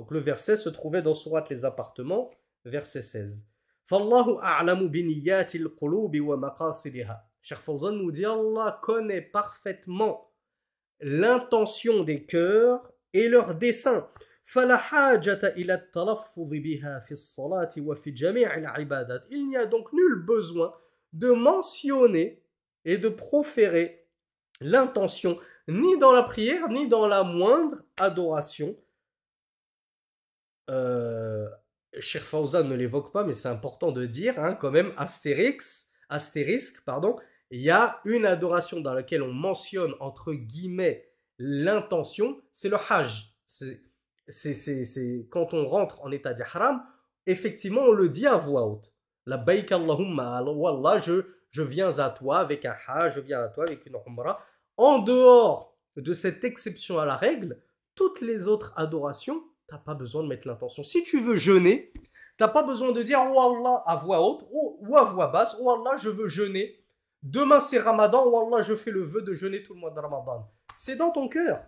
Donc 0.00 0.10
le 0.10 0.18
verset 0.18 0.56
se 0.56 0.68
trouvait 0.68 1.02
dans 1.02 1.14
Surat 1.14 1.44
les 1.50 1.64
appartements, 1.64 2.30
verset 2.64 3.02
16. 3.02 3.48
Fallahu 3.84 4.36
a'lamu 4.42 4.88
biniyatil 4.88 5.68
qulubi 5.68 6.20
wa 6.20 6.36
maqasidiha. 6.36 7.24
Cheikh 7.40 7.58
Fawzan 7.58 7.92
nous 7.92 8.10
dit 8.10 8.24
Allah 8.24 8.80
connaît 8.82 9.22
parfaitement 9.22 10.32
l'intention 11.00 12.02
des 12.02 12.24
cœurs 12.24 12.92
et 13.12 13.28
leurs 13.28 13.54
desseins. 13.54 14.08
فلا 14.46 14.76
حاجة 14.76 15.40
إلى 15.42 15.74
التلفظ 15.74 16.48
بها 16.50 17.00
في 17.00 17.12
الصلاة 17.12 17.70
وفي 17.78 18.10
جميع 18.10 18.54
العبادات. 18.54 19.26
Il 19.30 19.48
n'y 19.48 19.56
a 19.56 19.66
donc 19.66 19.92
nul 19.92 20.24
besoin 20.24 20.72
de 21.12 21.30
mentionner 21.30 22.42
et 22.84 22.96
de 22.96 23.08
proférer 23.08 24.06
l'intention 24.60 25.38
ni 25.68 25.98
dans 25.98 26.12
la 26.12 26.22
prière, 26.22 26.68
ni 26.68 26.86
dans 26.86 27.08
la 27.08 27.24
moindre 27.24 27.82
adoration. 27.96 28.76
Euh, 30.71 31.47
Cher 31.99 32.21
Fawzan 32.21 32.63
ne 32.63 32.75
l'évoque 32.75 33.11
pas, 33.11 33.23
mais 33.23 33.33
c'est 33.33 33.49
important 33.49 33.91
de 33.91 34.05
dire, 34.05 34.39
hein, 34.39 34.55
quand 34.55 34.71
même, 34.71 34.93
Astérix, 34.97 35.91
astérisque, 36.09 36.83
pardon, 36.85 37.17
il 37.49 37.61
y 37.61 37.69
a 37.69 37.99
une 38.05 38.25
adoration 38.25 38.79
dans 38.79 38.93
laquelle 38.93 39.23
on 39.23 39.33
mentionne, 39.33 39.93
entre 39.99 40.31
guillemets, 40.33 41.09
l'intention, 41.37 42.41
c'est 42.53 42.69
le 42.69 42.77
hajj. 42.89 43.35
C'est 44.27 45.27
quand 45.29 45.53
on 45.53 45.67
rentre 45.67 46.01
en 46.01 46.11
état 46.11 46.33
d'ihram, 46.33 46.81
effectivement, 47.25 47.81
on 47.81 47.91
le 47.91 48.07
dit 48.07 48.25
à 48.25 48.37
voix 48.37 48.65
haute. 48.65 48.93
La 49.25 49.35
baik 49.37 49.73
Allahumma, 49.73 50.41
Wallah, 50.43 50.99
je, 50.99 51.25
je 51.49 51.61
viens 51.61 51.99
à 51.99 52.09
toi 52.09 52.39
avec 52.39 52.63
un 52.63 52.75
hajj, 52.87 53.15
je 53.15 53.19
viens 53.19 53.41
à 53.41 53.49
toi 53.49 53.65
avec 53.65 53.85
une 53.85 53.97
umrah 54.07 54.41
en 54.77 54.99
dehors 54.99 55.77
de 55.97 56.13
cette 56.13 56.45
exception 56.45 56.99
à 56.99 57.05
la 57.05 57.17
règle, 57.17 57.61
toutes 57.95 58.21
les 58.21 58.47
autres 58.47 58.73
adorations, 58.77 59.43
tu 59.70 59.74
n'as 59.74 59.80
pas 59.80 59.94
besoin 59.94 60.22
de 60.22 60.28
mettre 60.28 60.46
l'intention. 60.46 60.82
Si 60.82 61.02
tu 61.04 61.20
veux 61.20 61.36
jeûner, 61.36 61.92
tu 61.94 62.44
n'as 62.44 62.48
pas 62.48 62.62
besoin 62.62 62.92
de 62.92 63.02
dire 63.02 63.18
Oh 63.32 63.40
Allah 63.40 63.82
à 63.86 63.96
voix 63.96 64.20
haute 64.20 64.44
ou 64.50 64.96
à 64.96 65.04
voix 65.04 65.28
basse 65.28 65.56
Oh 65.60 65.70
Allah, 65.70 65.96
je 65.96 66.08
veux 66.08 66.28
jeûner. 66.28 66.82
Demain 67.22 67.60
c'est 67.60 67.78
Ramadan, 67.78 68.24
oh 68.26 68.46
Allah, 68.46 68.62
je 68.62 68.74
fais 68.74 68.90
le 68.90 69.02
vœu 69.02 69.22
de 69.22 69.32
jeûner 69.32 69.62
tout 69.62 69.74
le 69.74 69.80
mois 69.80 69.90
de 69.90 69.98
Ramadan. 69.98 70.48
C'est 70.76 70.96
dans 70.96 71.10
ton 71.10 71.28
cœur. 71.28 71.64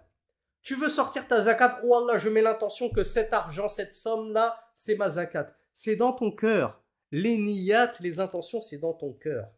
Tu 0.63 0.75
veux 0.75 0.89
sortir 0.89 1.27
ta 1.27 1.43
zakat, 1.43 1.81
oh 1.85 1.95
Allah, 1.97 2.19
je 2.19 2.29
mets 2.29 2.43
l'intention 2.43 2.91
que 2.91 3.03
cet 3.03 3.33
argent, 3.33 3.69
cette 3.69 3.95
somme-là, 3.95 4.61
c'est 4.75 4.97
ma 4.97 5.11
zakat. 5.11 5.55
C'est 5.73 5.97
dans 5.97 6.13
ton 6.13 6.31
cœur. 6.31 6.81
Les 7.11 7.39
niyat, 7.39 7.93
les 8.01 8.21
intentions, 8.21 8.61
c'est 8.61 8.79
dans 8.79 8.93
ton 8.93 9.13
cœur. 9.13 9.49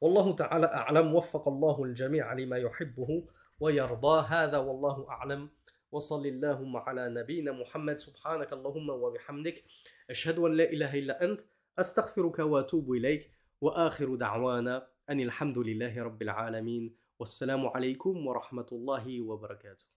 والله 0.00 0.36
تعالى 0.36 0.66
أعلم 0.66 1.14
وفق 1.14 1.48
الله 1.48 1.84
الجميع 1.84 2.32
لما 2.32 2.56
يحبه 2.56 3.24
ويرضى 3.60 4.26
هذا 4.28 4.58
والله 4.58 5.06
أعلم 5.10 5.50
وصل 5.95 6.25
اللهم 6.27 6.77
على 6.77 7.09
نبينا 7.09 7.51
محمد. 7.51 7.97
سبحانك 7.97 8.53
اللهم 8.53 8.89
وبحمدك. 8.89 9.63
أشهد 10.09 10.39
أن 10.39 10.53
لا 10.53 10.67
إله 10.73 10.99
إلا 10.99 11.23
أنت. 11.23 11.39
أستغفرك 11.79 12.39
وأتوب 12.39 12.91
إليك. 12.91 13.31
وآخر 13.61 14.15
دعوانا 14.15 14.87
أن 15.09 15.19
الحمد 15.19 15.57
لله 15.57 16.03
رب 16.03 16.21
العالمين. 16.21 16.95
والسلام 17.19 17.67
عليكم 17.67 18.27
ورحمة 18.27 18.67
الله 18.71 19.21
وبركاته. 19.21 19.85